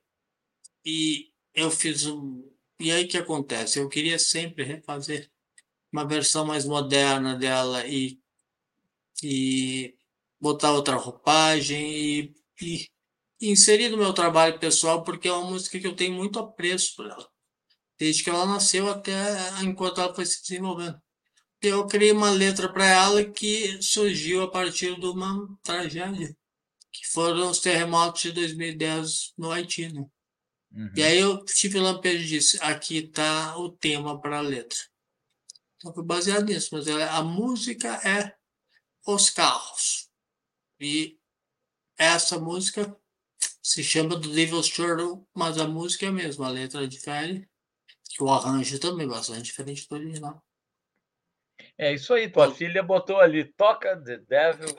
[0.85, 3.79] e eu fiz um e aí que acontece?
[3.79, 5.31] Eu queria sempre refazer
[5.95, 8.19] uma versão mais moderna dela e
[9.23, 9.95] e
[10.39, 12.89] botar outra roupagem e, e
[13.41, 17.05] inserir no meu trabalho pessoal, porque é uma música que eu tenho muito apreço por
[17.05, 17.27] ela,
[17.97, 19.13] desde que ela nasceu até
[19.63, 20.99] enquanto ela foi se desenvolvendo.
[21.61, 26.35] Eu criei uma letra para ela que surgiu a partir de uma tragédia,
[26.91, 29.91] que foram os terremotos de 2010 no Haiti.
[29.91, 30.05] Né?
[30.73, 30.91] uhum.
[30.95, 34.77] E aí eu tive lampejo e disse, aqui está o tema para a letra.
[35.85, 38.35] Então foi baseado nisso, mas ela- a música é
[39.05, 40.09] Os Carros.
[40.79, 41.19] E
[41.95, 42.99] essa música
[43.61, 47.47] se chama do Devil's Turtle, mas a música é a mesma, a letra difere,
[48.09, 50.43] que o arranjo também é bastante diferente do original.
[51.77, 54.75] É isso aí, tua filha botou ali, toca The Devil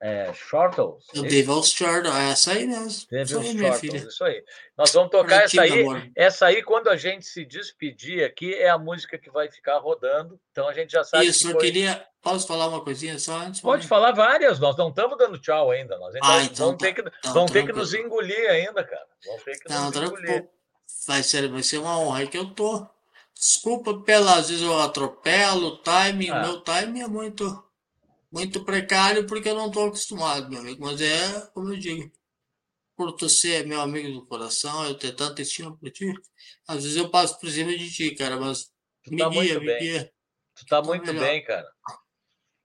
[0.00, 1.04] é, Shortles.
[1.14, 2.86] O Devil's Turtle, é essa aí mesmo.
[2.86, 4.08] Isso Devil aí, minha Shortles, filha.
[4.08, 4.44] isso aí.
[4.76, 5.82] Nós vamos tocar essa aí.
[5.82, 6.10] amor.
[6.16, 10.40] Essa aí, quando a gente se despedir aqui, é a música que vai ficar rodando.
[10.52, 11.60] Então a gente já sabe Isso, que eu foi...
[11.66, 12.06] queria.
[12.22, 13.60] Posso falar uma coisinha só antes?
[13.62, 15.96] Pode falar várias, nós não estamos dando tchau ainda.
[15.98, 16.86] Nós ainda Ah, então vamos, tá.
[16.86, 19.06] ter que, Então, vamos ter que nos engolir ainda, cara.
[19.26, 20.48] Vamos ter que nos engolir.
[21.06, 22.86] Vai ser, vai ser uma honra que eu tô.
[23.34, 26.40] Desculpa pela, às vezes eu atropelo o timing, Ah.
[26.42, 27.64] meu timing é muito,
[28.30, 30.84] muito precário porque eu não tô acostumado, meu amigo.
[30.84, 32.10] Mas é, como eu digo,
[32.96, 36.12] por ser meu amigo do coração, eu ter tanta estima por ti,
[36.68, 38.70] às vezes eu passo por cima de ti, cara, mas
[39.02, 39.78] Tu Me tá guia, muito me bem.
[39.78, 40.12] guia.
[40.54, 41.24] Tu tá tô muito melhor.
[41.24, 41.66] bem, cara.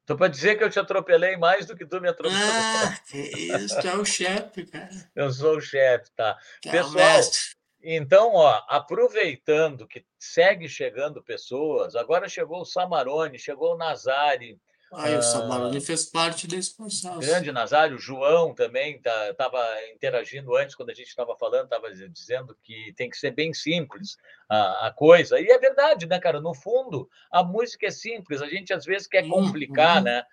[0.05, 2.43] Tô para dizer que eu te atropelei mais do que tu me atropelou.
[2.43, 4.89] Ah, que isso, tu é o chefe, cara.
[5.15, 6.37] Eu sou o chefe, tá?
[6.61, 7.39] Tu é Pessoal, mestre.
[7.81, 14.59] Então, ó, aproveitando que segue chegando pessoas, agora chegou o Samarone, chegou o Nazari,
[14.93, 15.19] Aí Ah.
[15.19, 17.19] o Samarone fez parte desse processo.
[17.19, 19.61] grande Nazário, o João também estava
[19.93, 24.15] interagindo antes, quando a gente estava falando, estava dizendo que tem que ser bem simples
[24.47, 25.39] a, a coisa.
[25.39, 26.39] E é verdade, né, cara?
[26.39, 29.29] No fundo, a música é simples, a gente às vezes quer Uhum.
[29.31, 30.23] complicar, né?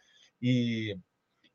[0.41, 0.97] E,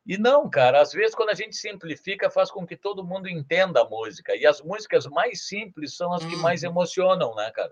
[0.06, 3.82] e não, cara, às vezes quando a gente simplifica, faz com que todo mundo entenda
[3.82, 4.36] a música.
[4.36, 6.72] E as músicas mais simples são as que mais Uhum.
[6.72, 7.72] emocionam, né, cara?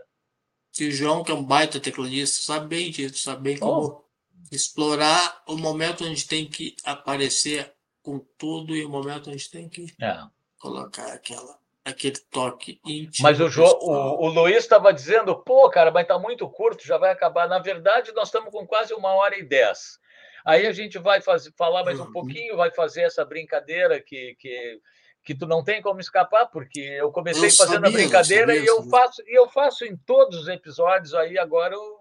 [0.79, 4.04] E o João, que é um baita tecladista, sabe bem disso, sabe bem Oh.
[4.51, 9.87] Explorar o momento onde tem que aparecer com tudo e o momento onde tem que
[10.01, 10.17] É.
[10.59, 13.23] colocar aquela, aquele toque íntimo.
[13.23, 16.97] Mas o, Jo- o, o Luiz estava dizendo, pô, cara, mas tá muito curto, já
[16.97, 17.47] vai acabar.
[17.47, 19.99] Na verdade, nós estamos com quase uma hora e dez.
[20.45, 22.11] Aí a gente vai fazer, falar mais um Uhum.
[22.11, 24.79] pouquinho, vai fazer essa brincadeira que, que,
[25.23, 28.45] que tu não tem como escapar, porque eu comecei Eu fazendo a sabia, eu brincadeira
[28.53, 31.94] sabia, e eu faço e eu faço em todos os episódios aí agora eu-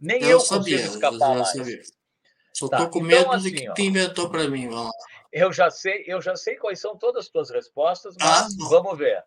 [0.00, 1.48] nem eu, Eu consigo sabia, eu escapar já mais.
[1.52, 1.82] sabia.
[2.52, 3.74] Só Tá, tô com então, medo do assim, que ó.
[3.74, 4.68] tu inventou para mim.
[4.68, 4.90] Vamos lá.
[5.32, 8.68] Eu já sei, eu já sei quais são todas as tuas respostas, Ah, mas bom.
[8.68, 9.24] vamos ver.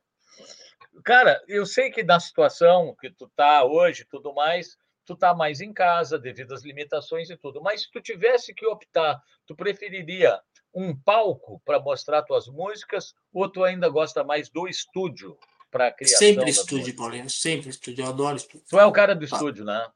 [1.04, 5.62] Cara, eu sei que na situação que tu tá hoje, tudo mais, tu tá mais
[5.62, 7.62] em casa devido às limitações e tudo.
[7.62, 10.40] Mas se tu tivesse que optar, tu preferiria
[10.74, 15.38] um palco para mostrar tuas músicas ou tu ainda gosta mais do estúdio
[15.70, 16.96] para criação Sempre estúdio, músicas?
[17.00, 17.30] Paulinho.
[17.30, 18.04] Sempre estúdio.
[18.06, 18.66] Eu adoro estúdio.
[18.70, 19.88] Tu é o cara do estúdio, né?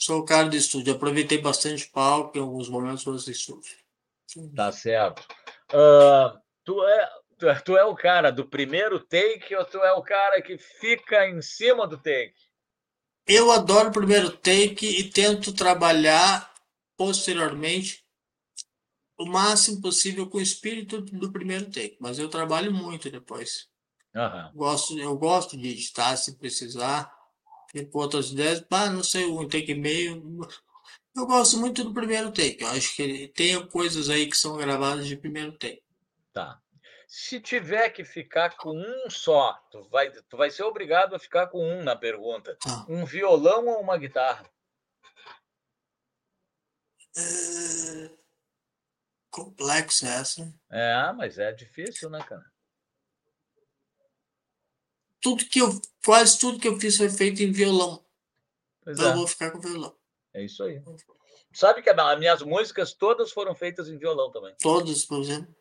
[0.00, 0.94] Sou o cara do estúdio.
[0.94, 3.76] Aproveitei bastante palco em alguns momentos do estúdio.
[4.56, 5.26] Tá certo.
[5.72, 9.92] Ah, tu, é, tu, é, tu é o cara do primeiro take ou tu é
[9.92, 12.34] o cara que fica em cima do take?
[13.26, 16.50] Eu adoro o primeiro take e tento trabalhar
[16.96, 18.02] posteriormente
[19.18, 23.68] o máximo possível com o espírito do primeiro take, mas eu trabalho muito depois.
[24.16, 24.50] Aham.
[24.54, 27.19] Gosto, eu gosto de editar se precisar.
[27.72, 30.40] Tem outras ideias, pá, não sei, um take e meio.
[31.14, 32.62] Eu gosto muito do primeiro take.
[32.62, 35.82] Eu acho que tem coisas aí que são gravadas de primeiro take.
[36.32, 36.60] Tá.
[37.06, 41.48] Se tiver que ficar com um só, tu vai, tu vai ser obrigado a ficar
[41.48, 42.56] com um na pergunta.
[42.60, 42.86] Tá.
[42.88, 44.48] Um violão ou uma guitarra?
[47.16, 48.10] É...
[49.30, 50.52] Complexo essa.
[50.70, 52.44] É, mas é difícil, né, cara?
[55.20, 58.04] Tudo que eu, quase tudo que eu fiz foi feito em violão.
[58.82, 59.94] Pois Então eu é, vou ficar com violão.
[60.34, 60.82] é isso aí.
[61.52, 64.54] Sabe que as minhas músicas todas foram feitas em violão também.
[64.60, 65.54] Todos, por exemplo.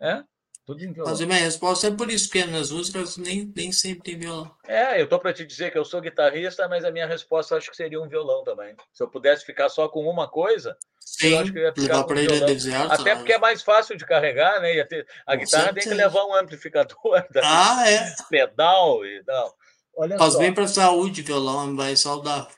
[0.00, 0.24] É?
[0.66, 1.10] Tudo em violão.
[1.12, 4.50] Mas a minha resposta é por isso, porque nas músicas nem, nem sempre tem violão.
[4.66, 7.70] É, eu tô para te dizer que eu sou guitarrista, mas a minha resposta acho
[7.70, 8.74] que seria um violão também.
[8.92, 12.04] Se eu pudesse ficar só com uma coisa, Sim, acho que eu ia ficar levar
[12.04, 12.46] com ilha violão.
[12.46, 12.94] deserta.
[12.94, 14.74] até porque é mais fácil de carregar, né?
[14.76, 16.96] Ia ter- A Com guitarra tem que levar um amplificador,
[17.44, 18.14] Ah, é.
[18.30, 19.54] pedal e tal.
[19.96, 20.38] Olha Faz só.
[20.38, 22.48] bem para a saúde, violão, vai saudável.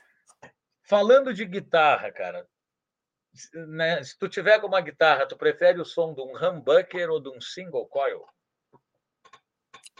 [0.83, 2.47] Falando de guitarra, cara,
[3.67, 7.19] né, se tu tiver com uma guitarra, tu prefere o som de um humbucker ou
[7.19, 8.25] de um single coil?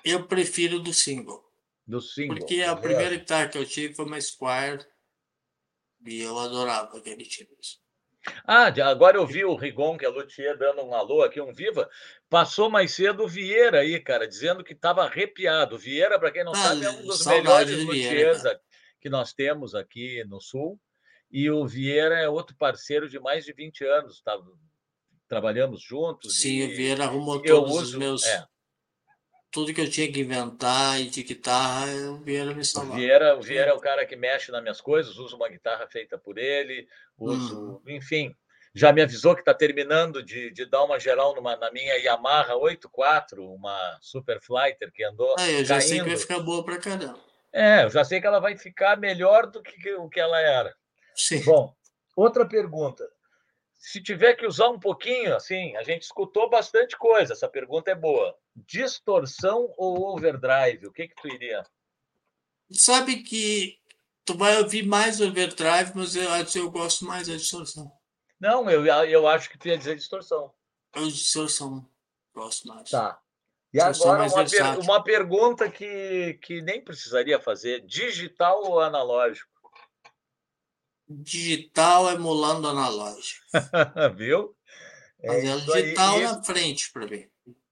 [0.03, 1.43] Eu prefiro do single.
[1.85, 2.38] Do single.
[2.38, 4.85] Porque a tá primeira guitarra que eu tive foi uma Squire.
[6.05, 7.55] E eu adorava aquele tipo.
[8.45, 11.89] Ah, agora eu vi o Rigon, que é luthier, dando um alô aqui, um viva.
[12.30, 15.77] Passou mais cedo o Vieira aí, cara, dizendo que estava arrepiado.
[15.77, 18.43] Vieira, para quem não Ah, sabe, é um dos melhores luthiers
[18.99, 20.80] que nós temos aqui no Sul.
[21.31, 24.21] E o Vieira é outro parceiro de mais de 20 anos.
[24.21, 24.37] Tá?
[25.27, 26.39] Trabalhamos juntos.
[26.39, 27.99] Sim, o Vieira arrumou todos os uso.
[27.99, 28.25] meus.
[28.25, 28.45] É,
[29.51, 32.95] Tudo que eu tinha que inventar e de guitarra, o Vieira me o salvava.
[32.95, 36.17] Vieira, o Vieira é o cara que mexe nas minhas coisas, uso uma guitarra feita
[36.17, 36.87] por ele,
[37.17, 37.81] uso, Uhum.
[37.87, 38.33] enfim.
[38.75, 42.55] Já me avisou que está terminando de, de dar uma geral numa, na minha Yamaha
[42.55, 46.19] 84, uma Super Flighter que andou Ah, eu já sei que vai caindo.
[46.21, 47.19] ficar boa pra caramba.
[47.51, 50.75] É, eu já sei que ela vai ficar melhor do que o que ela era.
[51.18, 51.44] Sim.
[51.44, 51.76] Bom,
[52.15, 53.10] outra pergunta.
[53.76, 57.95] Se tiver que usar um pouquinho, assim, a gente escutou bastante coisa, essa pergunta é
[57.95, 58.35] boa.
[58.56, 60.88] Distorção ou overdrive?
[60.88, 61.64] O que que tu iria?
[62.72, 63.77] Sabe que
[64.26, 67.91] tu vai ouvir mais overdrive, mas eu, acho- eu gosto mais da distorção.
[68.39, 70.53] Não, eu, eu acho que tu ia dizer distorção.
[70.95, 71.88] Eu distorção
[72.34, 72.89] gosto mais.
[72.89, 73.19] Tá.
[73.73, 79.52] E Distorção agora uma, per- uma pergunta que, que nem precisaria fazer: digital ou analógico?
[81.09, 83.41] Digital emulando analógico.
[84.15, 84.55] Viu?
[85.23, 87.25] É isso, aí, digital isso, na frente para mim.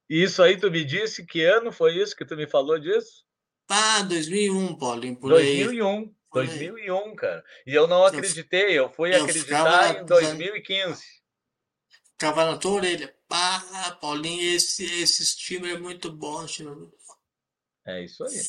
[0.10, 3.24] isso aí tu me disse que ano foi isso que tu me falou disso?
[3.70, 5.64] Ah, 2001, Paulinho, por aí.
[5.64, 5.86] 2001.
[5.86, 6.16] Olha aí.
[6.36, 7.44] 2001, cara.
[7.66, 11.03] E eu não acreditei, eu fui eu acreditar em 2015.
[12.12, 13.16] Ficava na tua orelha.
[13.30, 16.45] Ah, Paulinho, esse, esse streamer é muito bom.
[17.86, 18.41] É isso aí.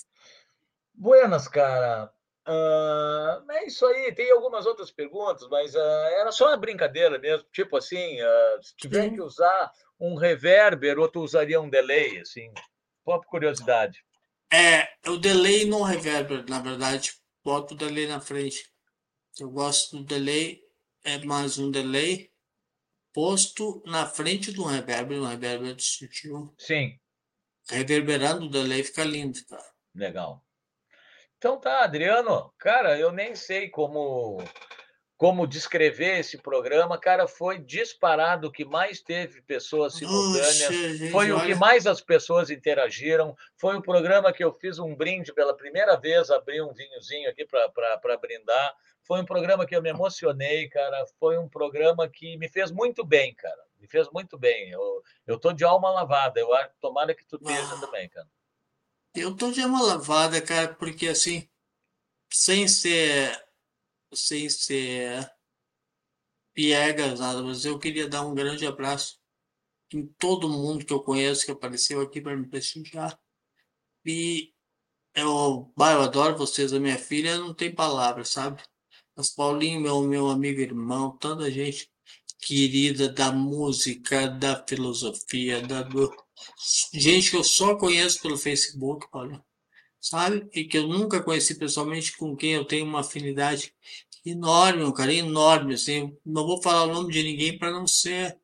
[0.95, 2.13] Buenas, cara.
[2.47, 4.15] Ah, é isso aí.
[4.15, 7.47] Tem algumas outras perguntas, mas ah, era só uma brincadeira mesmo.
[7.53, 9.15] Tipo assim, ah, se tiver Sim.
[9.15, 12.53] que usar um reverber, ou tu usaria um delay, assim.
[13.05, 14.05] Só por curiosidade.
[14.53, 17.13] É, o delay não reverber, na verdade.
[17.45, 18.71] Boto o delay na frente.
[19.39, 20.61] Eu gosto do delay,
[21.05, 22.31] é mais um delay
[23.13, 26.55] posto na frente do reverber, um reverber sutil.
[26.59, 26.99] Sim,
[27.69, 29.65] Reverberando o delay fica lindo, cara.
[29.95, 30.46] legal.
[31.39, 32.53] Então tá, Adriano.
[32.59, 34.39] Cara, eu nem sei como
[35.17, 36.99] como descrever esse programa.
[36.99, 40.57] Cara, foi disparado o que mais teve pessoas simultâneas.
[40.59, 43.35] Gente, Foi o que mais as pessoas interagiram.
[43.57, 47.47] Foi o programa que eu fiz um brinde pela primeira vez, abri um vinhozinho aqui
[47.47, 48.75] para brindar.
[49.05, 51.03] Foi um programa que eu me emocionei, cara.
[51.19, 53.63] Foi um programa que me fez muito bem, cara.
[53.81, 54.69] Me fez muito bem.
[54.71, 56.39] Eu, eu tô de alma lavada.
[56.39, 57.81] Eu acho, tomara que tu esteja Ah.
[57.81, 58.27] também, cara.
[59.17, 61.49] Eu tô de uma lavada, cara, porque assim,
[62.33, 63.35] sem ser,
[64.15, 65.31] sem ser
[66.55, 69.19] piegas, nada, mas eu queria dar um grande abraço
[69.93, 73.19] em todo mundo que eu conheço que apareceu aqui para me prestigiar.
[74.05, 74.53] E
[75.15, 78.63] eu, eu adoro vocês, a minha filha não tem palavras, sabe?
[79.17, 81.91] Mas Paulinho, meu, meu amigo irmão, tanta gente
[82.41, 86.13] querida da música, da filosofia, da do...
[86.93, 89.45] gente que eu só conheço pelo Facebook, Paulinho,
[90.01, 90.49] sabe?
[90.55, 93.73] E que eu nunca conheci pessoalmente, com quem eu tenho uma afinidade
[94.25, 96.17] enorme, um carinho enorme, assim.
[96.25, 98.39] Não vou falar o nome de ninguém para não ser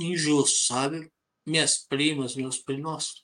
[0.00, 1.10] injusto, sabe?
[1.46, 3.21] Minhas primas, meus primos.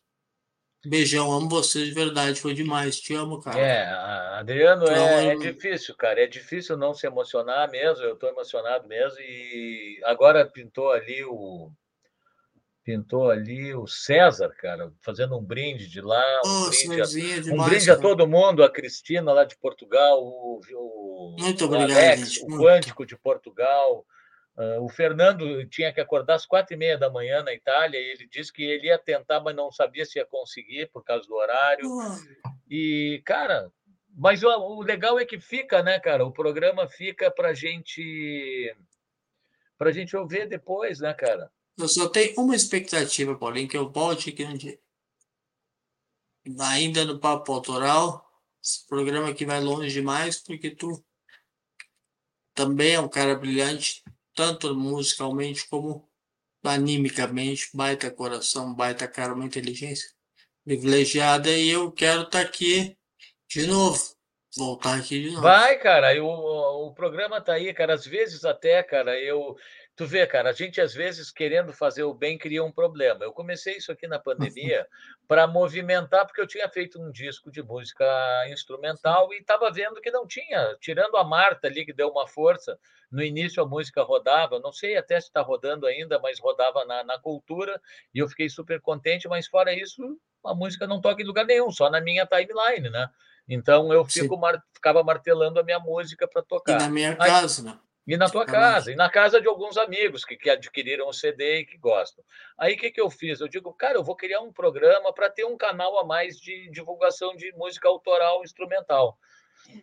[0.89, 3.59] Beijão, amo vocês de verdade, foi demais, te amo, cara.
[3.59, 3.87] É,
[4.39, 6.23] Adriano, Então, é, é eu- difícil, cara.
[6.23, 8.05] É difícil não se emocionar mesmo.
[8.05, 9.19] Eu estou emocionado mesmo.
[9.21, 11.71] E agora pintou ali o
[12.85, 17.43] pintou ali o César, cara, fazendo um brinde de lá, um Ô, brinde a, um
[17.43, 21.91] demais, brinde a todo mundo, a Cristina lá de Portugal, o, o, Muito o obrigado,
[21.99, 22.59] Alex, gente, o.
[22.59, 24.07] Quântico de Portugal.
[24.59, 28.11] Ah, o Fernando tinha que acordar às quatro e meia da manhã na Itália e
[28.11, 31.35] ele disse que ele ia tentar, mas não sabia se ia conseguir por causa do
[31.35, 31.89] horário.
[32.69, 33.71] E, cara,
[34.17, 36.27] mas o, o legal é que fica, né, cara?
[36.27, 38.77] O programa fica para gente
[39.79, 41.53] para gente ouvir depois, né, cara?
[41.79, 44.77] Eu só tenho uma expectativa, Paulinho, que eu volte aqui um dia.
[46.59, 48.29] Ainda no Papo Autoral,
[48.61, 51.01] esse programa aqui vai longe demais, porque tu
[52.55, 54.03] também é um cara brilhante,
[54.39, 56.09] tanto musicalmente como
[56.63, 60.09] animicamente, baita coração, baita cara, uma inteligência
[60.65, 62.97] privilegiada, e eu quero estar aqui
[63.49, 63.99] de novo,
[64.57, 65.43] voltar aqui de novo.
[65.43, 67.95] Vai, cara, e o, o programa tá aí, cara.
[67.95, 69.57] Às vezes até, cara, eu.
[69.99, 73.25] Tu vê, cara, a gente às vezes querendo fazer o bem cria um problema.
[73.25, 74.87] Eu comecei isso aqui na pandemia
[75.27, 78.05] para movimentar, porque eu tinha feito um disco de música
[78.49, 82.79] instrumental e estava vendo que não tinha, tirando a Marta ali, que deu uma força.
[83.11, 87.03] No início a música rodava, não sei até se está rodando ainda, mas rodava na,
[87.03, 87.81] na cultura
[88.15, 89.27] e eu fiquei super contente.
[89.27, 90.01] Mas fora isso,
[90.47, 93.11] a música não toca em lugar nenhum, só na minha timeline, né?
[93.49, 96.79] Então eu fico mar- ficava martelando a minha música para E tocar.
[96.79, 97.77] na minha Aí- casa, né?
[98.09, 101.59] E na tua casa, e na casa de alguns amigos que, que adquiriram o CD
[101.61, 102.25] e que gostam.
[102.57, 103.39] Aí o que, que eu fiz?
[103.39, 106.71] Eu digo, cara, eu vou criar um programa para ter um canal a mais de
[106.71, 109.19] divulgação de música autoral instrumental.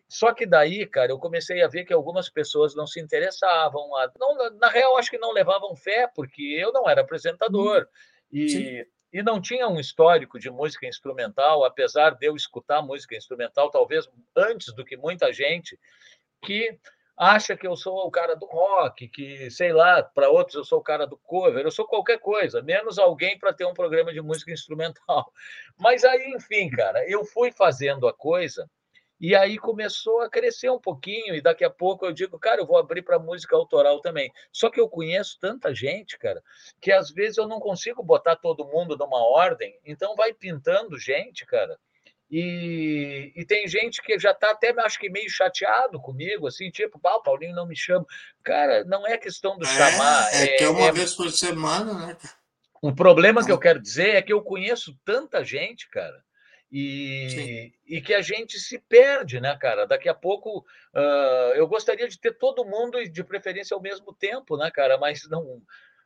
[0.09, 3.95] Só que daí, cara, eu comecei a ver que algumas pessoas não se interessavam.
[3.95, 7.87] a- não, na real, acho que não levavam fé, porque eu não era apresentador.
[8.31, 8.47] Sim.
[8.57, 13.69] E, e não tinha um histórico de música instrumental, apesar de eu escutar música instrumental,
[13.69, 15.79] talvez antes do que muita gente,
[16.43, 16.75] que
[17.17, 20.79] acha que eu sou o cara do rock, que, sei lá, para outros eu sou
[20.79, 24.21] o cara do cover, eu sou qualquer coisa, menos alguém para ter um programa de
[24.21, 25.31] música instrumental.
[25.77, 28.69] Mas aí, enfim, cara, eu fui fazendo a coisa
[29.19, 32.65] e aí começou a crescer um pouquinho, e daqui a pouco eu digo, cara, eu
[32.65, 34.29] vou abrir para música autoral também.
[34.51, 36.43] Só que eu conheço tanta gente, cara,
[36.81, 41.45] que às vezes eu não consigo botar todo mundo numa ordem, então vai pintando gente,
[41.45, 41.79] cara.
[42.29, 46.99] E, e tem gente que já está até, acho que meio chateado comigo, assim, tipo,
[47.05, 48.05] ah, o Paulinho não me chama.
[48.43, 50.33] Cara, não é questão do chamar.
[50.33, 52.17] É, é que é uma é- vez por semana, né?
[52.81, 56.23] o problema que eu quero dizer é que eu conheço tanta gente, cara,
[56.71, 59.87] e, e que a gente se perde, né, cara?
[59.87, 64.13] Daqui a pouco ah, eu gostaria de ter todo mundo e de preferência ao mesmo
[64.13, 64.97] tempo, né, cara?
[64.97, 65.61] Mas não.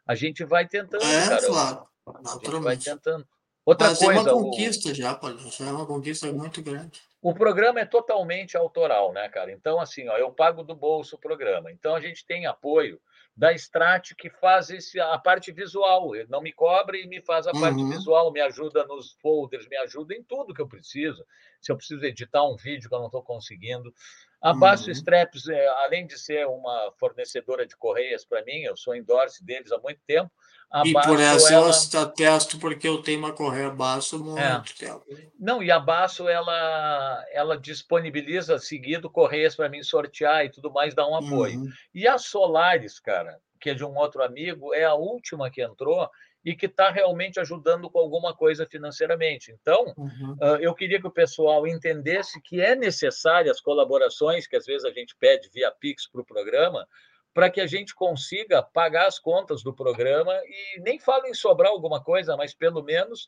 [0.05, 1.35] A gente vai tentando, É, cara.
[1.35, 2.85] A gente vai naturalmente.
[2.85, 3.27] tentando.
[3.69, 4.21] Outra Mas é coisa.
[4.21, 5.51] uma o- conquista já, Paulinho.
[5.51, 6.99] Já é uma conquista muito grande.
[7.21, 9.51] O programa é totalmente autoral, né, cara?
[9.51, 11.71] Então, assim, ó, eu pago do bolso o programa.
[11.71, 12.99] Então, a gente tem apoio
[13.37, 16.15] da Strat, que faz esse, a parte visual.
[16.15, 17.89] Ele não me cobra e me faz a parte Uhum.
[17.89, 21.23] visual, me ajuda nos folders, me ajuda em tudo que eu preciso.
[21.61, 23.93] Se eu preciso editar um vídeo que eu não estou conseguindo.
[24.41, 24.91] A Basso Uhum.
[24.93, 29.71] Straps, é, além de ser uma fornecedora de correias para mim, eu sou endorse deles
[29.71, 30.31] há muito tempo.
[30.71, 31.71] A E por essa ela...
[31.71, 34.61] eu atesto porque eu tenho uma correia baixo há muito É.
[34.77, 35.03] tempo.
[35.39, 40.93] Não, e a Basso, ela, ela disponibiliza seguido correias para mim sortear e tudo mais,
[40.93, 41.59] dá um apoio.
[41.61, 41.69] Uhum.
[41.93, 46.07] E a Solaris, cara, que é de um outro amigo, é a última que entrou
[46.45, 49.51] e que está realmente ajudando com alguma coisa financeiramente.
[49.61, 50.37] Então, Uhum.
[50.41, 54.85] ah, eu queria que o pessoal entendesse que é necessário as colaborações que às vezes
[54.85, 56.87] a gente pede via Pix para o programa,
[57.33, 61.71] para que a gente consiga pagar as contas do programa e nem falo em sobrar
[61.71, 63.27] alguma coisa, mas pelo menos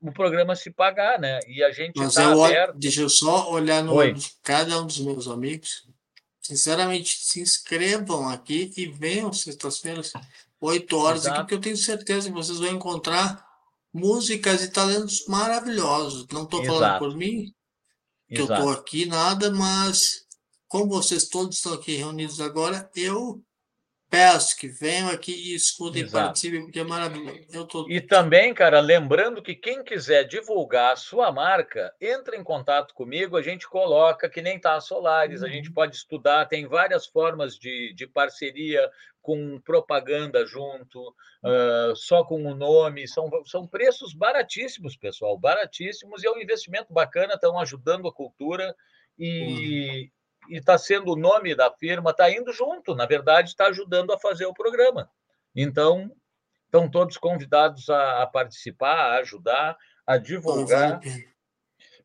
[0.00, 1.40] o programa se pagar, né?
[1.46, 2.78] E a gente está eu aberto.
[2.78, 4.12] deixa eu só olhar no Oi.
[4.12, 5.88] de cada um dos meus amigos.
[6.40, 10.12] Sinceramente, se inscrevam aqui e venham sextas-feiras,
[10.60, 13.44] 8 horas aqui, porque eu tenho certeza que vocês vão encontrar
[13.92, 16.26] músicas e talentos maravilhosos.
[16.28, 17.52] Não estou falando por mim,
[18.28, 18.60] que eu Exato.
[18.60, 20.27] estou aqui, nada, mas
[20.68, 23.42] como vocês todos estão aqui reunidos agora, eu
[24.10, 26.24] peço que venham aqui e escutem e Exato.
[26.26, 27.66] participem, porque é maravilhoso.
[27.66, 27.88] Tô...
[27.90, 33.36] E também, cara, lembrando que quem quiser divulgar a sua marca, entra em contato comigo,
[33.36, 35.52] a gente coloca, que nem tá a Solaris, a Uhum.
[35.52, 38.88] gente pode estudar, tem várias formas de, de parceria
[39.20, 41.14] com propaganda junto,
[41.44, 46.94] ah, só com o nome, são, são preços baratíssimos, pessoal, baratíssimos, e é um investimento
[46.94, 48.74] bacana, estão ajudando a cultura
[49.18, 50.10] e
[50.50, 54.46] está sendo o nome da firma, está indo junto, na verdade, está ajudando a fazer
[54.46, 55.10] o programa.
[55.54, 56.10] Então,
[56.68, 59.76] Estão todos convidados a, a participar, a ajudar,
[60.06, 61.00] a a divulgar.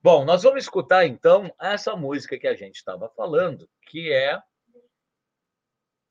[0.02, 4.42] Bom, nós vamos escutar então essa música que a gente estava falando, que é.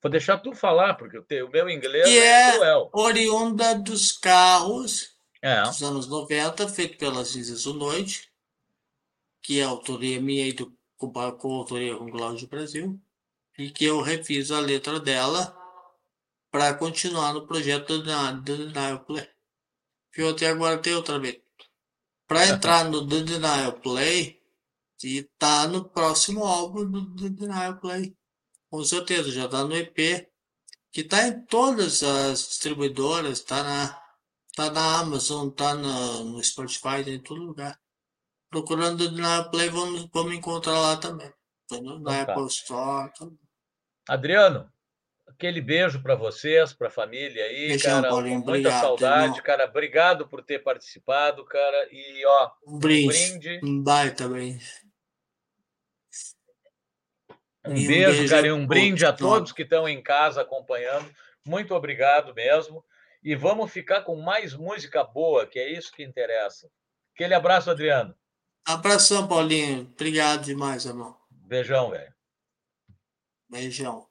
[0.02, 2.90] Vou deixar tu falar, porque o, teu, o meu inglês Que é é- cruel.
[2.92, 8.30] Oriunda dos carros É, dos anos 90, feito pela Cinzas Noite,
[9.42, 10.76] que é autoria minha e do
[11.10, 13.00] com coautoria com Cláudio Brasil,
[13.58, 15.56] e que eu refiz a letra dela
[16.50, 19.28] para continuar no projeto da The Denial Play.
[20.12, 21.40] Que eu até agora tenho outra vez.
[22.26, 24.40] Para entrar no The Denial Play,
[25.04, 28.16] e tá no próximo álbum do The Denial Play.
[28.70, 30.28] Com certeza, já tá no EP,
[30.90, 34.02] que tá em todas as distribuidoras, tá na
[34.54, 37.80] Tá na Amazon, tá na, no Spotify, tá em todo lugar.
[38.52, 41.32] Procurando na Play, vamos, vamos encontrar lá também.
[41.70, 42.32] No- Na Então tá.
[42.34, 43.10] Apple Store.
[43.18, 43.26] tá-
[44.08, 44.70] Adriano,
[45.26, 48.08] aquele beijo para vocês, para a família aí, Beijão, cara.
[48.10, 49.42] Paulinho, muita obrigado, saudade, irmão.
[49.42, 49.64] cara.
[49.64, 51.88] Obrigado por ter participado, cara.
[51.90, 53.08] E, ó, Um um brinde.
[53.08, 53.60] brinde.
[53.64, 54.66] Um baita brinde.
[57.64, 57.88] Um um beijo,
[58.18, 59.34] beijo cara, e um brinde a todos.
[59.34, 61.10] todos que estão em casa acompanhando.
[61.46, 62.84] Muito obrigado mesmo.
[63.22, 66.68] E vamos ficar com mais música boa, que é isso que interessa.
[67.14, 68.14] Aquele abraço, Adriano.
[68.64, 69.90] Abração, Paulinho.
[69.94, 71.16] Obrigado demais, irmão.
[71.30, 72.12] Beijão, velho.
[73.50, 74.06] Beijão.